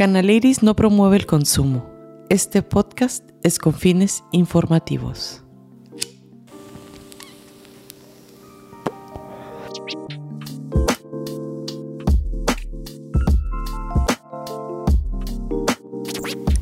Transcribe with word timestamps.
Canaliris 0.00 0.62
no 0.62 0.74
promueve 0.74 1.18
el 1.18 1.26
consumo. 1.26 1.84
Este 2.30 2.62
podcast 2.62 3.22
es 3.42 3.58
con 3.58 3.74
fines 3.74 4.24
informativos. 4.32 5.42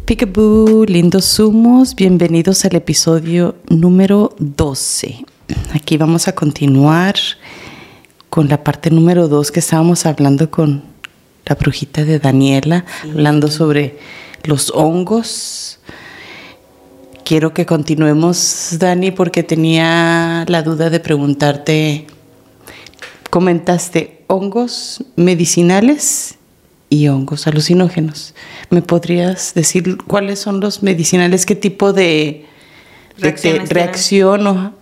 Peekaboo, 0.04 0.84
lindos 0.86 1.38
humos, 1.38 1.94
bienvenidos 1.94 2.64
al 2.64 2.74
episodio 2.74 3.54
número 3.68 4.34
12. 4.40 5.24
Aquí 5.74 5.96
vamos 5.96 6.26
a 6.26 6.34
continuar 6.34 7.14
con 8.30 8.48
la 8.48 8.64
parte 8.64 8.90
número 8.90 9.28
2 9.28 9.52
que 9.52 9.60
estábamos 9.60 10.06
hablando 10.06 10.50
con 10.50 10.97
la 11.48 11.54
brujita 11.54 12.04
de 12.04 12.18
Daniela, 12.18 12.84
hablando 13.02 13.48
sobre 13.48 13.98
los 14.44 14.70
hongos. 14.74 15.78
Quiero 17.24 17.54
que 17.54 17.66
continuemos, 17.66 18.76
Dani, 18.78 19.10
porque 19.10 19.42
tenía 19.42 20.44
la 20.48 20.62
duda 20.62 20.90
de 20.90 21.00
preguntarte, 21.00 22.06
comentaste 23.30 24.24
hongos 24.26 25.04
medicinales 25.16 26.36
y 26.90 27.08
hongos 27.08 27.46
alucinógenos. 27.46 28.34
¿Me 28.70 28.82
podrías 28.82 29.54
decir 29.54 29.98
cuáles 30.06 30.38
son 30.38 30.60
los 30.60 30.82
medicinales? 30.82 31.46
¿Qué 31.46 31.54
tipo 31.54 31.92
de, 31.92 32.46
reacción? 33.18 34.46
O, 34.46 34.74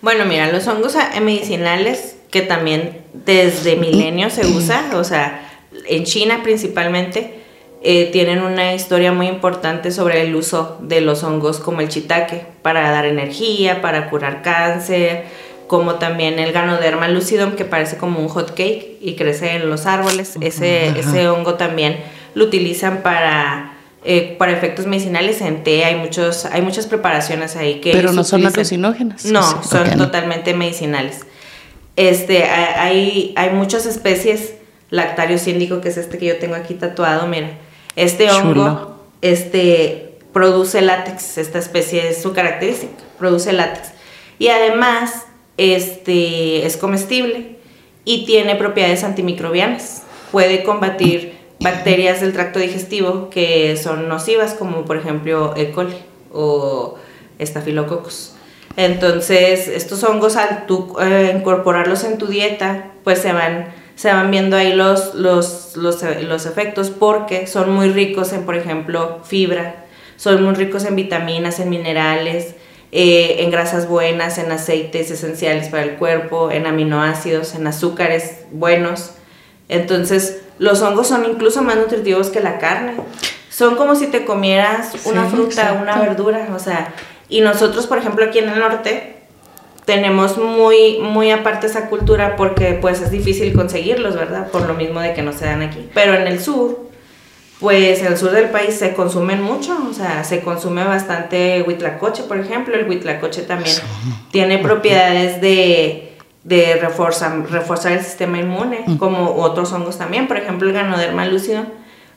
Bueno, 0.00 0.24
mira, 0.26 0.50
los 0.50 0.66
hongos 0.66 0.96
medicinales 1.22 2.16
que 2.32 2.42
también 2.42 3.02
desde 3.12 3.76
milenios 3.76 4.32
se 4.32 4.46
usa, 4.46 4.90
o 4.94 5.04
sea, 5.04 5.51
en 5.88 6.04
China 6.04 6.40
principalmente, 6.42 7.42
eh, 7.84 8.10
tienen 8.12 8.42
una 8.42 8.74
historia 8.74 9.12
muy 9.12 9.26
importante 9.26 9.90
sobre 9.90 10.22
el 10.22 10.36
uso 10.36 10.78
de 10.82 11.00
los 11.00 11.24
hongos 11.24 11.58
como 11.58 11.80
el 11.80 11.88
chitaque 11.88 12.46
para 12.62 12.88
dar 12.92 13.06
energía, 13.06 13.82
para 13.82 14.08
curar 14.08 14.42
cáncer, 14.42 15.24
como 15.66 15.96
también 15.96 16.38
el 16.38 16.52
Ganoderma 16.52 17.08
lucidum 17.08 17.52
que 17.52 17.64
parece 17.64 17.96
como 17.96 18.20
un 18.20 18.28
hot 18.28 18.50
cake 18.54 18.98
y 19.00 19.16
crece 19.16 19.56
en 19.56 19.68
los 19.68 19.86
árboles. 19.86 20.36
Ese, 20.40 20.88
ese 20.98 21.28
hongo 21.28 21.54
también 21.54 21.96
lo 22.34 22.44
utilizan 22.44 23.02
para, 23.02 23.74
eh, 24.04 24.36
para 24.38 24.52
efectos 24.52 24.86
medicinales 24.86 25.40
en 25.40 25.64
té. 25.64 25.84
Hay, 25.84 25.96
muchos, 25.96 26.44
hay 26.44 26.62
muchas 26.62 26.86
preparaciones 26.86 27.56
ahí 27.56 27.80
que... 27.80 27.90
Pero 27.90 28.12
no 28.12 28.22
son 28.22 28.46
alucinógenas. 28.46 29.24
No, 29.24 29.42
son 29.64 29.96
totalmente 29.96 30.54
medicinales. 30.54 31.22
Este, 31.96 32.44
hay, 32.44 33.32
hay 33.34 33.50
muchas 33.50 33.86
especies 33.86 34.54
Lactario 34.92 35.38
síndico, 35.38 35.80
que 35.80 35.88
es 35.88 35.96
este 35.96 36.18
que 36.18 36.26
yo 36.26 36.36
tengo 36.36 36.54
aquí 36.54 36.74
tatuado, 36.74 37.26
mira. 37.26 37.52
Este 37.96 38.30
hongo 38.30 39.00
este, 39.22 40.18
produce 40.34 40.82
látex, 40.82 41.38
esta 41.38 41.58
especie 41.58 42.10
es 42.10 42.20
su 42.20 42.34
característica, 42.34 43.02
produce 43.18 43.54
látex. 43.54 43.92
Y 44.38 44.48
además 44.48 45.24
este, 45.56 46.66
es 46.66 46.76
comestible 46.76 47.56
y 48.04 48.26
tiene 48.26 48.54
propiedades 48.54 49.02
antimicrobianas. 49.02 50.02
Puede 50.30 50.62
combatir 50.62 51.38
bacterias 51.58 52.20
del 52.20 52.34
tracto 52.34 52.58
digestivo 52.58 53.30
que 53.30 53.78
son 53.78 54.10
nocivas, 54.10 54.52
como 54.52 54.84
por 54.84 54.98
ejemplo 54.98 55.54
E. 55.56 55.70
coli 55.70 55.96
o 56.34 56.96
Staphylococcus. 57.40 58.34
Entonces, 58.76 59.68
estos 59.68 60.04
hongos, 60.04 60.36
al 60.36 60.66
tú 60.66 60.96
eh, 61.00 61.32
incorporarlos 61.34 62.04
en 62.04 62.18
tu 62.18 62.26
dieta, 62.26 62.90
pues 63.04 63.20
se 63.20 63.32
van 63.32 63.80
se 64.02 64.12
van 64.12 64.32
viendo 64.32 64.56
ahí 64.56 64.72
los, 64.72 65.14
los, 65.14 65.76
los, 65.76 66.02
los, 66.02 66.46
efectos 66.46 66.90
porque 66.90 67.46
son 67.46 67.70
muy 67.70 67.88
ricos 67.88 68.32
en, 68.32 68.44
por 68.44 68.56
ejemplo, 68.56 69.20
fibra, 69.22 69.84
son 70.16 70.42
muy 70.42 70.56
ricos 70.56 70.84
en 70.86 70.96
vitaminas, 70.96 71.60
en 71.60 71.70
minerales, 71.70 72.56
eh, 72.90 73.36
en 73.44 73.52
grasas 73.52 73.86
buenas, 73.86 74.38
en 74.38 74.50
aceites 74.50 75.12
esenciales 75.12 75.68
para 75.68 75.84
el 75.84 75.90
cuerpo, 75.98 76.50
en 76.50 76.66
aminoácidos, 76.66 77.54
en 77.54 77.64
azúcares 77.68 78.38
buenos. 78.50 79.12
Entonces, 79.68 80.42
los 80.58 80.82
hongos 80.82 81.06
son 81.06 81.24
incluso 81.24 81.62
más 81.62 81.76
nutritivos 81.76 82.30
que 82.30 82.40
la 82.40 82.58
carne. 82.58 82.94
Son 83.50 83.76
como 83.76 83.94
si 83.94 84.08
te 84.08 84.24
comieras 84.24 84.96
una 85.04 85.26
fruta, 85.26 85.78
una 85.80 86.00
verdura, 86.00 86.48
o 86.52 86.58
sea, 86.58 86.92
y 87.28 87.40
nosotros, 87.40 87.86
por 87.86 87.98
ejemplo, 87.98 88.24
aquí 88.24 88.40
en 88.40 88.48
el 88.48 88.58
norte, 88.58 89.11
tenemos 89.84 90.38
muy, 90.38 90.98
muy 90.98 91.30
aparte 91.30 91.66
esa 91.66 91.88
cultura 91.88 92.36
porque 92.36 92.78
pues 92.80 93.00
es 93.00 93.10
difícil 93.10 93.52
conseguirlos, 93.52 94.14
¿verdad? 94.14 94.48
Por 94.50 94.66
lo 94.66 94.74
mismo 94.74 95.00
de 95.00 95.12
que 95.14 95.22
no 95.22 95.32
se 95.32 95.46
dan 95.46 95.62
aquí. 95.62 95.88
Pero 95.92 96.14
en 96.14 96.26
el 96.26 96.40
sur, 96.40 96.88
pues 97.58 98.00
en 98.00 98.06
el 98.06 98.16
sur 98.16 98.30
del 98.30 98.50
país 98.50 98.74
se 98.74 98.94
consumen 98.94 99.42
mucho, 99.42 99.76
o 99.88 99.92
sea, 99.92 100.24
se 100.24 100.40
consume 100.40 100.84
bastante 100.84 101.64
huitlacoche, 101.66 102.22
por 102.24 102.38
ejemplo. 102.38 102.74
El 102.74 102.88
huitlacoche 102.88 103.42
también 103.42 103.76
tiene 104.30 104.58
propiedades 104.58 105.40
de, 105.40 106.12
de 106.44 106.78
reforzar, 106.80 107.50
reforzar 107.50 107.92
el 107.92 108.02
sistema 108.02 108.38
inmune, 108.38 108.84
como 108.98 109.34
otros 109.36 109.72
hongos 109.72 109.98
también. 109.98 110.28
Por 110.28 110.36
ejemplo, 110.36 110.68
el 110.68 110.74
ganoderma 110.74 111.26
lúcido 111.26 111.64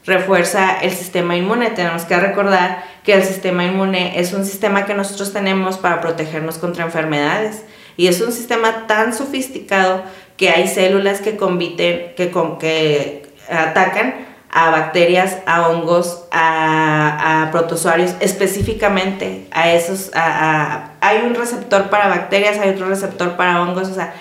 refuerza 0.06 0.78
el 0.82 0.92
sistema 0.92 1.36
inmune. 1.36 1.72
Tenemos 1.72 2.04
que 2.04 2.16
recordar 2.18 2.84
que 3.06 3.14
el 3.14 3.24
sistema 3.24 3.64
inmune 3.64 4.20
es 4.20 4.34
un 4.34 4.46
sistema 4.46 4.86
que 4.86 4.94
nosotros 4.94 5.32
tenemos 5.32 5.78
para 5.78 6.02
protegernos 6.02 6.58
contra 6.58 6.84
enfermedades. 6.84 7.64
Y 7.98 8.08
es 8.08 8.20
un 8.20 8.32
sistema 8.32 8.88
tan 8.88 9.14
sofisticado 9.14 10.04
que 10.38 10.50
hay 10.50 10.68
células 10.68 11.22
que 11.22 11.38
conviten, 11.38 12.14
que, 12.16 12.32
con, 12.32 12.58
que 12.58 13.28
atacan 13.50 14.26
a 14.52 14.72
bacterias, 14.72 15.38
a 15.46 15.68
hongos, 15.68 16.26
a, 16.32 17.44
a 17.44 17.52
protozoarios, 17.52 18.16
específicamente 18.22 19.48
a 19.52 19.72
esos, 19.72 20.12
hay 20.14 21.24
un 21.26 21.36
receptor 21.36 21.90
para 21.90 22.08
bacterias, 22.08 22.58
hay 22.58 22.70
otro 22.70 22.88
receptor 22.88 23.36
para 23.36 23.62
hongos, 23.62 23.90
o 23.90 23.94
sea, 23.94 24.14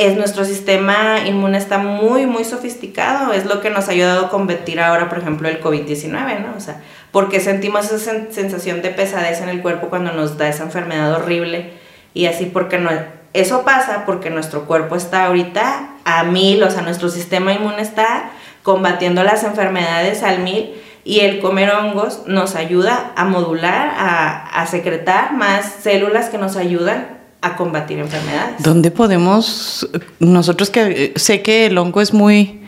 es 0.00 0.16
nuestro 0.16 0.46
sistema 0.46 1.26
inmune 1.26 1.58
está 1.58 1.76
muy, 1.76 2.24
muy 2.24 2.44
sofisticado. 2.44 3.34
Es 3.34 3.44
lo 3.44 3.60
que 3.60 3.68
nos 3.68 3.88
ha 3.88 3.92
ayudado 3.92 4.26
a 4.26 4.28
combatir 4.30 4.80
ahora, 4.80 5.10
por 5.10 5.18
ejemplo, 5.18 5.46
el 5.46 5.62
COVID-19, 5.62 6.40
¿no? 6.40 6.56
O 6.56 6.60
sea, 6.60 6.80
porque 7.12 7.38
sentimos 7.38 7.92
esa 7.92 8.30
sensación 8.30 8.80
de 8.80 8.88
pesadez 8.88 9.42
en 9.42 9.50
el 9.50 9.60
cuerpo 9.60 9.88
cuando 9.88 10.12
nos 10.12 10.38
da 10.38 10.48
esa 10.48 10.64
enfermedad 10.64 11.12
horrible. 11.12 11.72
Y 12.14 12.24
así, 12.26 12.46
porque 12.46 12.78
no, 12.78 12.88
eso 13.34 13.62
pasa 13.62 14.04
porque 14.06 14.30
nuestro 14.30 14.64
cuerpo 14.64 14.96
está 14.96 15.26
ahorita 15.26 15.90
a 16.06 16.24
mil, 16.24 16.62
o 16.62 16.70
sea, 16.70 16.80
nuestro 16.80 17.10
sistema 17.10 17.52
inmune 17.52 17.82
está 17.82 18.30
combatiendo 18.62 19.22
las 19.22 19.44
enfermedades 19.44 20.22
al 20.22 20.38
mil. 20.38 20.72
Y 21.04 21.20
el 21.20 21.40
comer 21.40 21.72
hongos 21.72 22.22
nos 22.26 22.56
ayuda 22.56 23.12
a 23.16 23.26
modular, 23.26 23.92
a, 23.98 24.62
a 24.62 24.66
secretar 24.66 25.34
más 25.34 25.66
células 25.82 26.30
que 26.30 26.38
nos 26.38 26.56
ayudan 26.56 27.19
a 27.42 27.56
combatir 27.56 27.98
enfermedades. 27.98 28.62
¿Dónde 28.62 28.90
podemos, 28.90 29.88
nosotros 30.18 30.70
que 30.70 31.12
sé 31.16 31.42
que 31.42 31.66
el 31.66 31.78
hongo 31.78 32.00
es 32.00 32.12
muy 32.12 32.60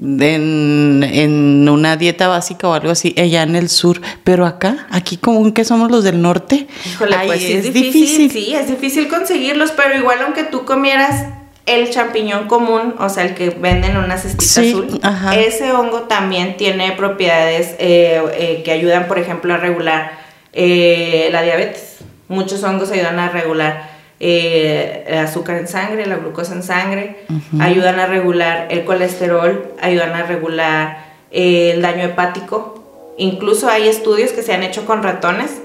en, 0.00 1.68
una 1.68 1.96
dieta 1.96 2.28
básica 2.28 2.68
o 2.68 2.74
algo 2.74 2.90
así, 2.90 3.14
allá 3.18 3.42
en 3.42 3.56
el 3.56 3.68
sur, 3.68 4.00
pero 4.24 4.46
acá, 4.46 4.86
aquí 4.90 5.16
como 5.16 5.52
que 5.52 5.64
somos 5.64 5.90
los 5.90 6.04
del 6.04 6.20
norte, 6.20 6.66
Híjole, 6.86 7.16
pues 7.26 7.42
es, 7.42 7.72
difícil, 7.72 8.30
Sí, 8.30 8.54
es 8.54 8.68
difícil 8.68 9.08
conseguirlos, 9.08 9.72
pero 9.72 9.96
igual 9.96 10.18
aunque 10.22 10.44
tú 10.44 10.64
comieras 10.64 11.26
el 11.66 11.90
champiñón 11.90 12.46
común, 12.46 12.94
o 12.98 13.08
sea, 13.08 13.24
el 13.24 13.34
que 13.34 13.50
venden 13.50 13.92
en 13.92 13.96
una 13.96 14.16
cestita 14.18 14.60
azul, 14.60 15.00
ese 15.34 15.72
hongo 15.72 16.02
también 16.02 16.56
tiene 16.56 16.92
propiedades 16.92 17.74
eh, 17.78 18.22
eh, 18.34 18.62
que 18.64 18.70
ayudan, 18.70 19.08
por 19.08 19.18
ejemplo, 19.18 19.52
a 19.52 19.56
regular 19.56 20.12
eh, 20.52 21.28
la 21.32 21.42
diabetes. 21.42 21.96
Muchos 22.28 22.62
hongos 22.62 22.90
ayudan 22.90 23.18
a 23.18 23.30
regular 23.30 23.95
eh, 24.18 25.04
el 25.08 25.18
azúcar 25.18 25.58
en 25.58 25.68
sangre, 25.68 26.06
la 26.06 26.16
glucosa 26.16 26.54
en 26.54 26.62
sangre, 26.62 27.16
ayudan 27.60 28.00
a 28.00 28.06
regular 28.06 28.68
el 28.70 28.84
colesterol, 28.84 29.74
ayudan 29.80 30.14
a 30.14 30.22
regular 30.22 31.06
eh, 31.30 31.72
el 31.74 31.82
daño 31.82 32.04
hepático. 32.04 33.14
Incluso 33.18 33.68
hay 33.68 33.88
estudios 33.88 34.32
que 34.32 34.42
se 34.42 34.54
han 34.54 34.62
hecho 34.62 34.86
con 34.86 35.02
ratones 35.02 35.60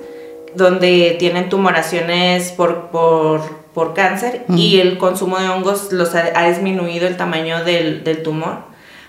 donde 0.55 1.15
tienen 1.17 1.47
tumoraciones 1.49 2.51
por, 2.51 2.89
por, 2.89 3.61
cáncer 3.95 4.43
y 4.49 4.79
el 4.79 4.97
consumo 4.97 5.39
de 5.39 5.49
hongos 5.49 5.91
los 5.91 6.13
ha, 6.13 6.47
disminuido 6.47 7.07
el 7.07 7.17
tamaño 7.17 7.63
del, 7.63 8.03
del 8.03 8.21
tumor. 8.21 8.59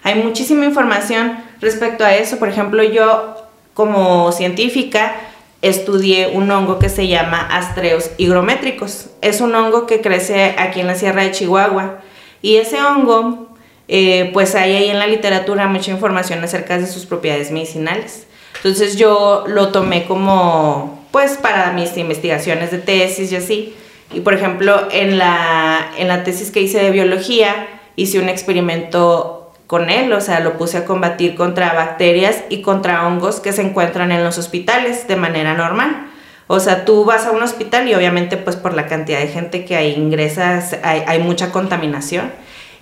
Hay 0.05 0.15
muchísima 0.15 0.65
información 0.65 1.37
respecto 1.61 2.05
a 2.05 2.15
eso. 2.15 2.39
Por 2.39 2.49
ejemplo, 2.49 2.83
yo 2.83 3.37
como 3.75 4.33
científica, 4.33 5.15
estudié 5.63 6.27
un 6.27 6.51
hongo 6.51 6.79
que 6.79 6.89
se 6.89 7.07
llama 7.07 7.39
Astreus 7.39 8.11
higrométricos. 8.19 9.07
Es 9.21 9.41
un 9.41 9.55
hongo 9.55 9.87
que 9.87 10.01
crece 10.01 10.57
aquí 10.59 10.81
en 10.81 10.89
la 10.89 10.97
Sierra 10.97 11.23
de 11.23 11.31
Chihuahua. 11.31 12.01
Y 12.43 12.57
ese 12.57 12.83
hongo, 12.83 13.49
eh, 13.87 14.31
pues 14.33 14.57
hay 14.57 14.75
ahí 14.75 14.89
en 14.91 14.99
la 14.99 15.07
literatura 15.07 15.69
mucha 15.69 15.93
información 15.93 16.43
acerca 16.43 16.79
de 16.79 16.87
sus 16.89 17.07
propiedades 17.07 17.53
medicinales. 17.53 18.27
Entonces 18.57 18.97
yo 18.97 19.45
lo 19.47 19.69
tomé 19.69 20.05
como, 20.05 21.07
pues 21.13 21.37
para 21.37 21.73
mis 21.73 21.97
investigaciones 21.97 22.73
de 22.73 22.79
tesis 22.79 23.31
y 23.31 23.37
así. 23.37 23.75
Y 24.13 24.21
por 24.21 24.35
ejemplo, 24.35 24.89
en 24.91 25.17
la, 25.17 25.93
en 25.97 26.09
la 26.09 26.25
tesis 26.25 26.51
que 26.51 26.61
hice 26.61 26.83
de 26.83 26.91
biología, 26.91 27.69
hice 27.97 28.19
un 28.19 28.29
experimento 28.29 29.42
con 29.73 29.89
él, 29.89 30.13
o 30.13 30.21
sea, 30.21 30.41
lo 30.41 30.59
puse 30.59 30.77
a 30.77 30.85
combatir 30.85 31.35
contra 31.35 31.73
bacterias 31.73 32.45
y 32.51 32.61
contra 32.61 33.07
hongos 33.07 33.41
que 33.41 33.55
se 33.55 33.63
encuentran 33.63 34.13
en 34.13 34.23
los 34.23 34.37
hospitales 34.37 35.09
de 35.09 35.17
manera 35.17 35.55
normal. 35.55 36.09
O 36.47 36.61
sea, 36.61 36.85
tú 36.85 37.07
vas 37.07 37.25
a 37.25 37.31
un 37.31 37.43
hospital 37.43 37.89
y 37.89 37.95
obviamente 37.95 38.37
pues 38.37 38.57
por 38.57 38.75
la 38.75 38.87
cantidad 38.87 39.19
de 39.21 39.29
gente 39.29 39.65
que 39.65 39.75
hay 39.75 39.95
ingresas 39.95 40.77
hay, 40.83 41.05
hay 41.07 41.21
mucha 41.21 41.53
contaminación. 41.53 42.31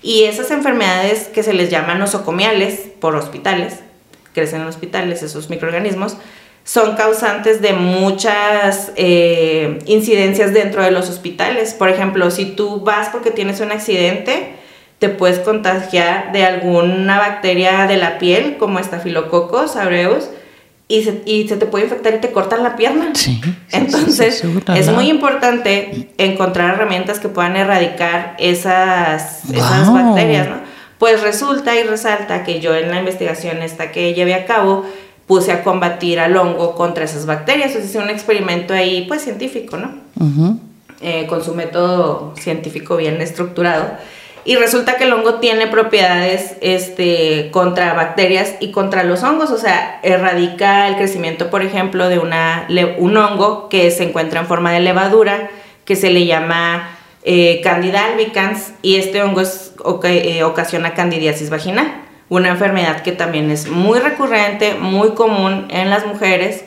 Y 0.02 0.24
esas 0.24 0.50
enfermedades 0.50 1.28
que 1.28 1.44
se 1.44 1.52
les 1.52 1.70
llaman 1.70 2.00
nosocomiales 2.00 2.88
por 2.98 3.14
hospitales, 3.14 3.78
crecen 4.34 4.62
en 4.62 4.66
hospitales 4.66 5.22
esos 5.22 5.48
microorganismos, 5.48 6.16
son 6.64 6.96
causantes 6.96 7.62
de 7.62 7.72
muchas 7.72 8.90
eh, 8.96 9.78
incidencias 9.86 10.52
dentro 10.52 10.82
de 10.82 10.90
los 10.90 11.08
hospitales. 11.08 11.72
Por 11.72 11.88
ejemplo, 11.88 12.32
si 12.32 12.46
tú 12.46 12.80
vas 12.80 13.10
porque 13.10 13.30
tienes 13.30 13.60
un 13.60 13.70
accidente, 13.70 14.58
te 15.00 15.08
puedes 15.08 15.38
contagiar 15.38 16.30
de 16.30 16.44
alguna 16.44 17.18
bacteria 17.18 17.86
de 17.86 17.96
la 17.96 18.18
piel, 18.18 18.58
como 18.58 18.78
Staphylococcus 18.78 19.74
aureus, 19.76 20.28
y 20.88 21.04
se, 21.04 21.22
y 21.24 21.48
se 21.48 21.56
te 21.56 21.64
puede 21.64 21.84
infectar 21.84 22.14
y 22.14 22.18
te 22.18 22.30
cortan 22.32 22.62
la 22.62 22.76
pierna. 22.76 23.10
Sí. 23.14 23.40
Entonces, 23.72 24.44
es 24.76 24.92
muy 24.92 25.08
importante 25.08 26.10
encontrar 26.18 26.74
herramientas 26.74 27.18
que 27.18 27.30
puedan 27.30 27.56
erradicar 27.56 28.36
esas, 28.38 29.48
esas 29.50 29.92
bacterias, 29.92 30.48
¿no? 30.48 30.56
Pues 30.98 31.22
resulta 31.22 31.74
y 31.76 31.82
resalta 31.84 32.44
que 32.44 32.60
yo 32.60 32.74
en 32.74 32.90
la 32.90 32.98
investigación 32.98 33.62
esta 33.62 33.92
que 33.92 34.12
llevé 34.12 34.34
a 34.34 34.44
cabo, 34.44 34.84
puse 35.26 35.50
a 35.52 35.62
combatir 35.62 36.20
al 36.20 36.36
hongo 36.36 36.74
contra 36.74 37.04
esas 37.04 37.24
bacterias. 37.24 37.74
O 37.74 37.78
hice 37.78 37.98
un 37.98 38.10
experimento 38.10 38.74
ahí, 38.74 39.06
pues 39.08 39.22
científico, 39.22 39.78
¿no? 39.78 39.94
Eh, 41.00 41.26
con 41.26 41.42
su 41.42 41.54
método 41.54 42.34
científico 42.36 42.98
bien 42.98 43.18
estructurado. 43.22 43.92
Y 44.44 44.56
resulta 44.56 44.96
que 44.96 45.04
el 45.04 45.12
hongo 45.12 45.34
tiene 45.34 45.66
propiedades 45.66 46.56
este, 46.62 47.50
contra 47.50 47.92
bacterias 47.92 48.54
y 48.60 48.70
contra 48.70 49.04
los 49.04 49.22
hongos, 49.22 49.50
o 49.50 49.58
sea, 49.58 50.00
erradica 50.02 50.88
el 50.88 50.96
crecimiento, 50.96 51.50
por 51.50 51.62
ejemplo, 51.62 52.08
de 52.08 52.18
una, 52.18 52.66
un 52.98 53.16
hongo 53.16 53.68
que 53.68 53.90
se 53.90 54.04
encuentra 54.04 54.40
en 54.40 54.46
forma 54.46 54.72
de 54.72 54.80
levadura, 54.80 55.50
que 55.84 55.94
se 55.94 56.10
le 56.10 56.24
llama 56.24 56.88
eh, 57.22 57.60
Candida 57.62 58.06
albicans, 58.06 58.72
y 58.80 58.96
este 58.96 59.22
hongo 59.22 59.42
eh, 60.04 60.42
ocasiona 60.42 60.94
candidiasis 60.94 61.50
vaginal, 61.50 61.92
una 62.30 62.48
enfermedad 62.48 63.02
que 63.02 63.12
también 63.12 63.50
es 63.50 63.68
muy 63.68 63.98
recurrente, 63.98 64.74
muy 64.74 65.10
común 65.10 65.66
en 65.68 65.90
las 65.90 66.06
mujeres, 66.06 66.64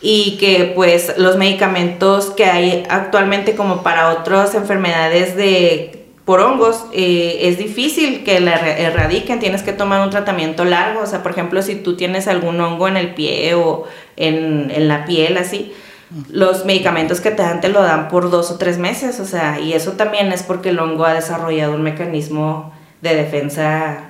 y 0.00 0.38
que 0.38 0.72
pues 0.74 1.18
los 1.18 1.36
medicamentos 1.36 2.30
que 2.30 2.46
hay 2.46 2.84
actualmente 2.88 3.54
como 3.54 3.82
para 3.82 4.08
otras 4.08 4.54
enfermedades 4.54 5.36
de 5.36 5.99
por 6.30 6.38
hongos 6.42 6.84
eh, 6.92 7.38
es 7.48 7.58
difícil 7.58 8.22
que 8.22 8.38
la 8.38 8.54
erradiquen, 8.54 9.40
tienes 9.40 9.64
que 9.64 9.72
tomar 9.72 10.00
un 10.00 10.10
tratamiento 10.10 10.64
largo, 10.64 11.00
o 11.00 11.06
sea, 11.06 11.24
por 11.24 11.32
ejemplo, 11.32 11.60
si 11.60 11.74
tú 11.74 11.96
tienes 11.96 12.28
algún 12.28 12.60
hongo 12.60 12.86
en 12.86 12.96
el 12.96 13.14
pie 13.14 13.54
o 13.54 13.82
en, 14.14 14.70
en 14.70 14.86
la 14.86 15.06
piel, 15.06 15.36
así, 15.38 15.72
los 16.28 16.64
medicamentos 16.64 17.20
que 17.20 17.32
te 17.32 17.42
dan 17.42 17.60
te 17.60 17.68
lo 17.68 17.82
dan 17.82 18.06
por 18.06 18.30
dos 18.30 18.52
o 18.52 18.58
tres 18.58 18.78
meses, 18.78 19.18
o 19.18 19.24
sea, 19.24 19.58
y 19.58 19.72
eso 19.72 19.94
también 19.94 20.30
es 20.30 20.44
porque 20.44 20.68
el 20.68 20.78
hongo 20.78 21.04
ha 21.04 21.14
desarrollado 21.14 21.74
un 21.74 21.82
mecanismo 21.82 22.72
de 23.00 23.16
defensa 23.16 24.04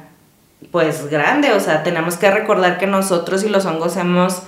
pues 0.71 1.09
grande, 1.09 1.53
o 1.53 1.61
sea, 1.61 1.83
tenemos 1.83 2.19
que 2.19 2.31
recordar 2.31 2.77
que 2.77 2.87
nosotros 2.87 3.45
y 3.45 3.49
los 3.49 3.65
hongos 3.65 3.97
hemos 3.97 4.43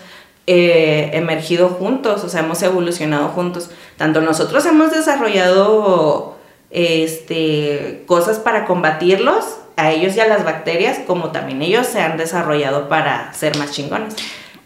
eh, 0.47 1.09
emergido 1.15 1.71
juntos, 1.71 2.23
o 2.23 2.29
sea, 2.29 2.41
hemos 2.41 2.63
evolucionado 2.63 3.29
juntos, 3.29 3.71
tanto 3.97 4.21
nosotros 4.21 4.67
hemos 4.67 4.91
desarrollado 4.91 6.37
este, 6.73 8.03
cosas 8.07 8.39
para 8.39 8.65
combatirlos, 8.65 9.59
a 9.77 9.91
ellos 9.91 10.17
y 10.17 10.21
a 10.21 10.27
las 10.27 10.45
bacterias, 10.45 10.99
como 11.07 11.31
también 11.31 11.63
ellos 11.63 11.87
se 11.87 12.01
han 12.01 12.17
desarrollado 12.17 12.89
para 12.89 13.33
ser 13.33 13.57
más 13.57 13.73
chingones. 13.73 14.15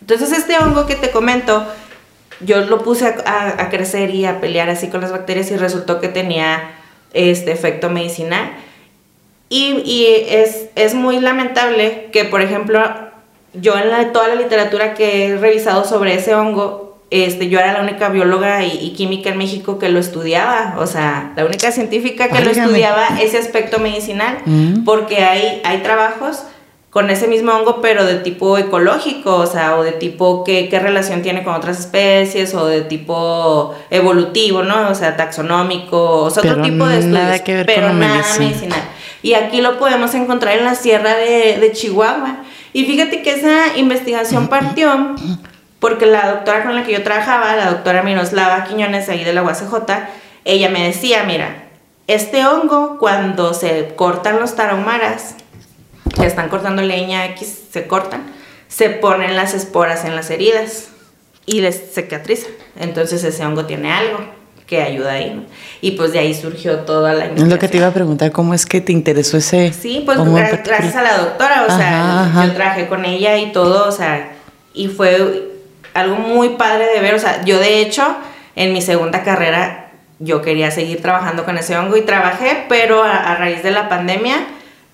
Entonces 0.01 0.33
este 0.33 0.57
hongo 0.59 0.87
que 0.87 0.95
te 0.95 1.11
comento, 1.11 1.67
yo 2.41 2.61
lo 2.63 2.83
puse 2.83 3.15
a, 3.25 3.69
crecer 3.71 4.11
y 4.11 4.25
a 4.25 4.41
pelear 4.41 4.69
así 4.69 4.89
con 4.89 5.01
las 5.01 5.13
bacterias 5.13 5.51
y 5.51 5.57
resultó 5.57 6.01
que 6.01 6.09
tenía 6.09 6.73
este 7.13 7.53
efecto 7.53 7.91
medicinal. 7.91 8.53
Y, 9.49 10.27
es, 10.29 10.67
es, 10.75 10.95
muy 10.95 11.21
lamentable 11.21 12.09
que, 12.13 12.25
por 12.25 12.43
ejemplo, 12.43 12.83
yo 13.55 13.75
en 13.79 14.13
toda 14.13 14.29
la 14.29 14.35
literatura 14.35 14.95
que 14.95 15.27
he 15.27 15.39
revisado 15.39 15.85
sobre 15.85 16.15
ese 16.15 16.35
hongo, 16.35 16.86
este, 17.11 17.49
yo 17.49 17.61
era 17.61 17.73
la 17.73 17.83
única 17.83 18.09
bióloga 18.09 18.65
y, 18.65 18.91
química 18.97 19.31
en 19.31 19.39
México 19.39 19.79
que 19.79 19.89
lo 19.89 20.01
estudiaba, 20.01 20.75
o 20.79 20.87
sea, 20.87 21.33
la 21.37 21.45
única 21.45 21.71
científica 21.71 22.29
que 22.29 22.45
lo 22.45 22.51
estudiaba 22.51 23.21
ese 23.21 23.39
aspecto 23.39 23.79
medicinal, 23.79 24.39
mm. 24.45 24.85
porque 24.85 25.19
hay, 25.19 25.61
hay 25.65 25.79
trabajos 25.79 26.43
con 26.91 27.11
ese 27.11 27.29
mismo 27.29 27.53
hongo, 27.53 27.81
pero 27.83 28.07
de 28.07 28.17
tipo 28.17 28.57
ecológico, 28.57 29.37
o 29.37 29.47
sea, 29.47 29.77
o 29.77 29.85
de 29.85 29.93
tipo 29.93 30.45
qué, 30.45 30.69
qué 30.69 30.81
relación 30.81 31.23
tiene 31.23 31.45
con 31.45 31.55
otras 31.55 31.79
especies, 31.79 32.55
o 32.55 32.67
de 32.67 32.81
tipo 32.81 33.75
evolutivo, 33.91 34.63
¿no? 34.63 34.89
O 34.89 34.95
sea, 34.95 35.17
taxonómico, 35.17 36.23
o 36.23 36.31
sea, 36.31 36.43
otro 36.43 36.63
tipo 36.63 36.87
de 36.87 36.99
estudios, 36.99 37.23
nada 37.23 37.39
que 37.45 37.55
ver 37.55 37.67
pero 37.67 37.93
nada 37.93 38.25
medicinal. 38.39 38.81
Y 39.23 39.35
aquí 39.35 39.61
lo 39.61 39.79
podemos 39.79 40.15
encontrar 40.15 40.57
en 40.57 40.65
la 40.65 40.75
sierra 40.75 41.15
de, 41.17 41.59
de 41.61 41.73
Chihuahua. 41.73 42.39
Y 42.73 42.85
fíjate 42.85 43.23
que 43.23 43.33
esa 43.33 43.77
investigación 43.77 44.49
partió 44.49 45.15
porque 45.79 46.07
la 46.07 46.31
doctora 46.31 46.65
con 46.65 46.75
la 46.75 46.85
que 46.85 46.93
yo 46.93 47.03
trabajaba, 47.03 47.57
la 47.57 47.71
doctora 47.71 48.03
Miroslava 48.03 48.65
Quiñones, 48.65 49.09
ahí 49.09 49.25
de 49.25 49.33
la 49.33 49.43
UACJ, 49.43 49.75
ella 50.45 50.69
me 50.69 50.85
decía, 50.87 51.25
mira, 51.25 51.65
este 52.07 52.47
hongo 52.47 52.99
cuando 52.99 53.53
se 53.53 53.93
cortan 53.97 54.39
los 54.39 54.55
tarahumaras, 54.55 55.35
que 56.15 56.27
están 56.27 56.49
cortando 56.49 56.83
leña 56.83 57.27
X, 57.27 57.65
se 57.71 57.87
cortan, 57.87 58.23
se 58.69 58.91
ponen 58.91 59.37
las 59.37 59.55
esporas 59.55 60.05
en 60.05 60.17
las 60.17 60.31
heridas 60.31 60.89
y 61.47 61.61
les 61.61 61.93
cicatriza. 61.95 62.47
Entonces 62.79 63.23
ese 63.25 63.45
hongo 63.45 63.67
tiene 63.67 63.93
algo 63.93 64.19
que 64.67 64.83
ayuda 64.83 65.13
ahí, 65.13 65.47
Y 65.81 65.93
pues 65.93 66.13
de 66.13 66.19
ahí 66.19 66.35
surgió 66.35 66.81
toda 66.81 67.15
la 67.15 67.27
Es 67.27 67.49
lo 67.49 67.59
que 67.59 67.69
te 67.69 67.77
iba 67.77 67.87
a 67.87 67.93
preguntar, 67.93 68.33
¿cómo 68.33 68.53
es 68.53 68.67
que 68.67 68.81
te 68.81 68.91
interesó 68.91 69.37
ese 69.37 69.73
Sí, 69.73 70.03
pues 70.05 70.19
gracias 70.65 70.97
a 70.97 71.03
la 71.03 71.19
doctora, 71.19 71.67
o 71.69 71.77
sea, 71.77 72.47
yo 72.47 72.53
trabajé 72.53 72.89
con 72.89 73.05
ella 73.05 73.39
y 73.39 73.53
todo, 73.53 73.89
o 73.89 73.93
sea, 73.93 74.33
y 74.75 74.89
fue 74.89 75.56
algo 75.97 76.17
muy 76.17 76.51
padre 76.51 76.87
de 76.95 77.01
ver. 77.01 77.15
O 77.15 77.19
sea, 77.19 77.45
yo 77.45 77.59
de 77.59 77.81
hecho, 77.81 78.05
en 78.55 78.73
mi 78.73 78.83
segunda 78.83 79.23
carrera, 79.23 79.91
yo 80.19 80.43
quería 80.43 80.71
seguir 80.71 81.03
trabajando 81.03 81.45
con 81.45 81.59
ese 81.59 81.77
hongo 81.77 81.97
y 81.97 82.03
trabajé, 82.03 82.65
pero 82.69 83.03
a, 83.03 83.35
raíz 83.35 83.63
de 83.63 83.71
la 83.71 83.89
pandemia 83.89 84.37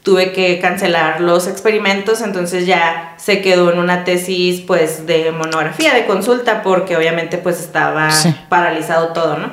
tuve 0.02 0.32
que 0.32 0.58
cancelar 0.58 1.20
los 1.20 1.46
experimentos, 1.46 2.22
entonces 2.22 2.66
ya 2.66 3.14
se 3.18 3.40
quedó 3.40 3.72
en 3.72 3.78
una 3.78 4.02
tesis 4.02 4.60
pues 4.60 5.06
de 5.06 5.30
monografía, 5.30 5.94
de 5.94 6.06
consulta, 6.06 6.62
porque 6.62 6.96
obviamente 6.96 7.38
pues 7.38 7.60
estaba 7.60 8.08
paralizado 8.48 9.12
todo, 9.12 9.38
¿no? 9.38 9.50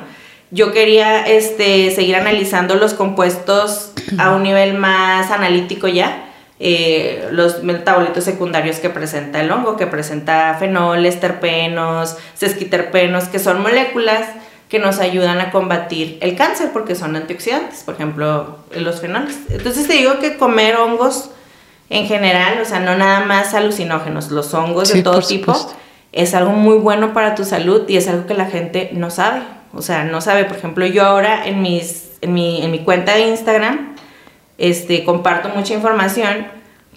Yo 0.50 0.72
quería 0.72 1.24
este, 1.28 1.92
seguir 1.92 2.16
analizando 2.16 2.74
los 2.74 2.94
compuestos 2.94 3.92
a 4.18 4.32
un 4.32 4.42
nivel 4.42 4.74
más 4.74 5.30
analítico 5.30 5.86
ya, 5.86 6.29
eh, 6.62 7.26
los 7.32 7.62
metabolitos 7.62 8.22
secundarios 8.22 8.80
que 8.80 8.90
presenta 8.90 9.40
el 9.40 9.50
hongo, 9.50 9.78
que 9.78 9.86
presenta 9.86 10.54
fenoles, 10.58 11.18
terpenos, 11.18 12.18
sesquiterpenos, 12.34 13.24
que 13.24 13.38
son 13.38 13.62
moléculas 13.62 14.28
que 14.68 14.78
nos 14.78 14.98
ayudan 14.98 15.40
a 15.40 15.50
combatir 15.50 16.18
el 16.20 16.36
cáncer 16.36 16.68
porque 16.72 16.94
son 16.94 17.16
antioxidantes, 17.16 17.82
por 17.82 17.94
ejemplo, 17.94 18.58
los 18.76 19.00
fenoles. 19.00 19.36
Entonces 19.48 19.88
te 19.88 19.94
digo 19.94 20.18
que 20.20 20.36
comer 20.36 20.76
hongos 20.76 21.30
en 21.88 22.06
general, 22.06 22.60
o 22.60 22.64
sea, 22.66 22.78
no 22.78 22.94
nada 22.94 23.24
más 23.24 23.54
alucinógenos, 23.54 24.30
los 24.30 24.52
hongos 24.52 24.92
de 24.92 25.02
todo 25.02 25.22
tipo, 25.22 25.56
es 26.12 26.34
algo 26.34 26.52
muy 26.52 26.76
bueno 26.76 27.14
para 27.14 27.34
tu 27.34 27.44
salud 27.44 27.88
y 27.88 27.96
es 27.96 28.06
algo 28.06 28.26
que 28.26 28.34
la 28.34 28.46
gente 28.46 28.90
no 28.92 29.10
sabe. 29.10 29.40
O 29.72 29.80
sea, 29.80 30.04
no 30.04 30.20
sabe, 30.20 30.44
por 30.44 30.58
ejemplo, 30.58 30.84
yo 30.84 31.04
ahora 31.04 31.46
en, 31.46 31.62
mis, 31.62 32.10
en, 32.20 32.34
mi, 32.34 32.62
en 32.62 32.70
mi 32.70 32.80
cuenta 32.80 33.14
de 33.14 33.28
Instagram, 33.28 33.89
este, 34.60 35.04
comparto 35.04 35.48
mucha 35.48 35.74
información 35.74 36.46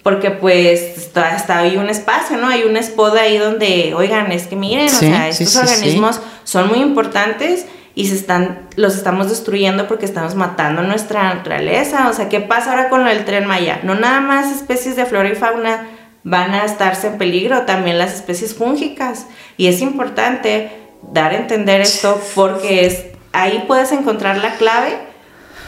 porque 0.04 0.30
pues 0.30 0.80
está, 0.98 1.34
está 1.34 1.58
ahí 1.58 1.78
un 1.78 1.88
espacio, 1.88 2.36
¿no? 2.36 2.48
Hay 2.48 2.64
un 2.64 2.76
spot 2.76 3.16
ahí 3.16 3.38
donde, 3.38 3.94
oigan, 3.94 4.30
es 4.32 4.46
que 4.46 4.54
miren, 4.54 4.86
o 4.86 4.90
sea, 4.90 5.28
estos 5.28 5.56
organismos 5.56 6.20
son 6.44 6.68
muy 6.68 6.80
importantes 6.80 7.64
y 7.94 8.08
se 8.08 8.14
están, 8.14 8.68
los 8.76 8.96
estamos 8.96 9.30
destruyendo 9.30 9.88
porque 9.88 10.04
estamos 10.04 10.34
matando 10.34 10.82
nuestra 10.82 11.34
naturaleza. 11.34 12.10
O 12.10 12.12
sea, 12.12 12.28
¿qué 12.28 12.40
pasa 12.40 12.72
ahora 12.72 12.90
con 12.90 13.02
lo 13.02 13.08
del 13.08 13.24
tren 13.24 13.46
Maya? 13.46 13.80
No 13.82 13.94
nada 13.94 14.20
más 14.20 14.54
especies 14.54 14.94
de 14.94 15.06
flora 15.06 15.30
y 15.30 15.36
fauna 15.36 15.88
van 16.22 16.52
a 16.52 16.66
estarse 16.66 17.06
en 17.06 17.16
peligro, 17.16 17.62
también 17.62 17.96
las 17.96 18.14
especies 18.14 18.54
fúngicas. 18.54 19.26
Y 19.56 19.68
es 19.68 19.80
importante 19.80 20.70
dar 21.12 21.32
a 21.32 21.36
entender 21.36 21.80
esto 21.80 22.20
porque 22.34 22.84
es, 22.84 23.06
ahí 23.32 23.64
puedes 23.66 23.90
encontrar 23.90 24.36
la 24.36 24.56
clave 24.56 24.98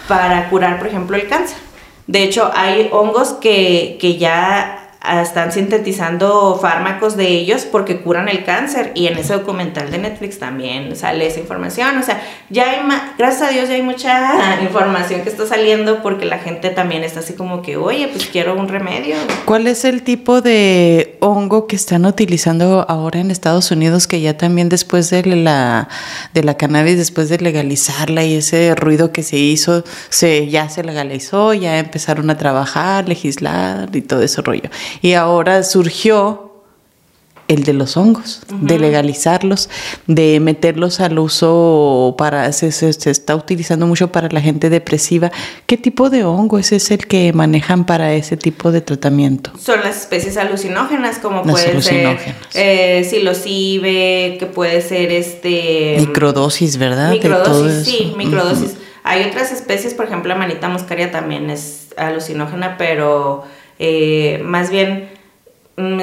para 0.08 0.50
curar, 0.50 0.78
por 0.78 0.88
ejemplo, 0.88 1.16
el 1.16 1.26
cáncer. 1.26 1.65
De 2.06 2.22
hecho, 2.22 2.50
hay 2.54 2.88
hongos 2.92 3.32
que, 3.34 4.16
ya 4.18 4.85
están 5.22 5.52
sintetizando 5.52 6.58
fármacos 6.60 7.16
de 7.16 7.28
ellos 7.28 7.64
porque 7.64 8.00
curan 8.00 8.28
el 8.28 8.44
cáncer 8.44 8.92
y 8.94 9.06
en 9.06 9.18
ese 9.18 9.34
documental 9.34 9.90
de 9.90 9.98
Netflix 9.98 10.38
también 10.38 10.94
sale 10.96 11.26
esa 11.26 11.40
información, 11.40 11.98
o 11.98 12.02
sea, 12.02 12.22
ya 12.50 12.70
hay 12.70 12.76
gracias 13.18 13.50
a 13.50 13.52
Dios 13.52 13.68
ya 13.68 13.74
hay 13.74 13.82
mucha 13.82 14.60
información 14.62 15.22
que 15.22 15.28
está 15.28 15.46
saliendo 15.46 16.02
porque 16.02 16.24
la 16.24 16.38
gente 16.38 16.70
también 16.70 17.04
está 17.04 17.20
así 17.20 17.34
como 17.34 17.62
que, 17.62 17.76
oye, 17.76 18.08
pues 18.08 18.26
quiero 18.26 18.54
un 18.54 18.68
remedio. 18.68 19.16
¿Cuál 19.44 19.66
es 19.66 19.84
el 19.84 20.02
tipo 20.02 20.40
de 20.40 21.16
hongo 21.20 21.66
que 21.66 21.76
están 21.76 22.06
utilizando 22.06 22.84
ahora 22.88 23.20
en 23.20 23.30
Estados 23.30 23.70
Unidos 23.70 24.06
que 24.06 24.20
ya 24.20 24.36
también 24.36 24.68
después 24.68 25.10
de 25.10 25.24
la 25.24 25.88
de 26.34 26.42
la 26.42 26.56
cannabis 26.56 26.96
después 26.96 27.28
de 27.28 27.38
legalizarla 27.38 28.24
y 28.24 28.34
ese 28.34 28.74
ruido 28.74 29.12
que 29.12 29.22
se 29.22 29.36
hizo, 29.36 29.84
se 30.08 30.48
ya 30.48 30.68
se 30.68 30.82
legalizó, 30.84 31.54
ya 31.54 31.78
empezaron 31.78 32.30
a 32.30 32.36
trabajar, 32.36 33.08
legislar 33.08 33.94
y 33.94 34.02
todo 34.02 34.22
ese 34.22 34.42
rollo. 34.42 34.68
Y 35.02 35.14
ahora 35.14 35.62
surgió 35.62 36.46
el 37.48 37.62
de 37.62 37.72
los 37.72 37.96
hongos, 37.96 38.42
de 38.48 38.78
legalizarlos, 38.78 39.70
de 40.06 40.40
meterlos 40.40 41.00
al 41.00 41.18
uso 41.18 42.14
para, 42.18 42.50
se, 42.52 42.72
se, 42.72 42.88
está 43.10 43.36
utilizando 43.36 43.86
mucho 43.86 44.10
para 44.10 44.28
la 44.28 44.40
gente 44.40 44.68
depresiva. 44.68 45.30
¿Qué 45.66 45.76
tipo 45.76 46.10
de 46.10 46.24
hongo 46.24 46.58
es 46.58 46.90
el 46.90 47.06
que 47.06 47.32
manejan 47.32 47.86
para 47.86 48.14
ese 48.14 48.36
tipo 48.36 48.72
de 48.72 48.80
tratamiento? 48.80 49.52
Son 49.60 49.80
las 49.80 49.96
especies 49.96 50.36
alucinógenas, 50.36 51.18
como 51.18 51.44
puede 51.44 51.80
ser 51.82 52.18
eh, 52.54 53.06
psilocibe, 53.08 54.36
que 54.38 54.46
puede 54.46 54.80
ser 54.80 55.12
este... 55.12 55.96
Microdosis, 56.00 56.78
¿verdad? 56.78 57.10
Microdosis, 57.10 57.86
sí, 57.86 58.14
microdosis. 58.16 58.74
Hay 59.04 59.22
otras 59.22 59.52
especies, 59.52 59.94
por 59.94 60.06
ejemplo, 60.06 60.30
la 60.30 60.34
manita 60.34 60.68
muscaria 60.68 61.12
también 61.12 61.48
es 61.48 61.90
alucinógena, 61.96 62.76
pero 62.76 63.44
eh, 63.78 64.40
más 64.44 64.70
bien 64.70 65.10
mm, 65.76 66.00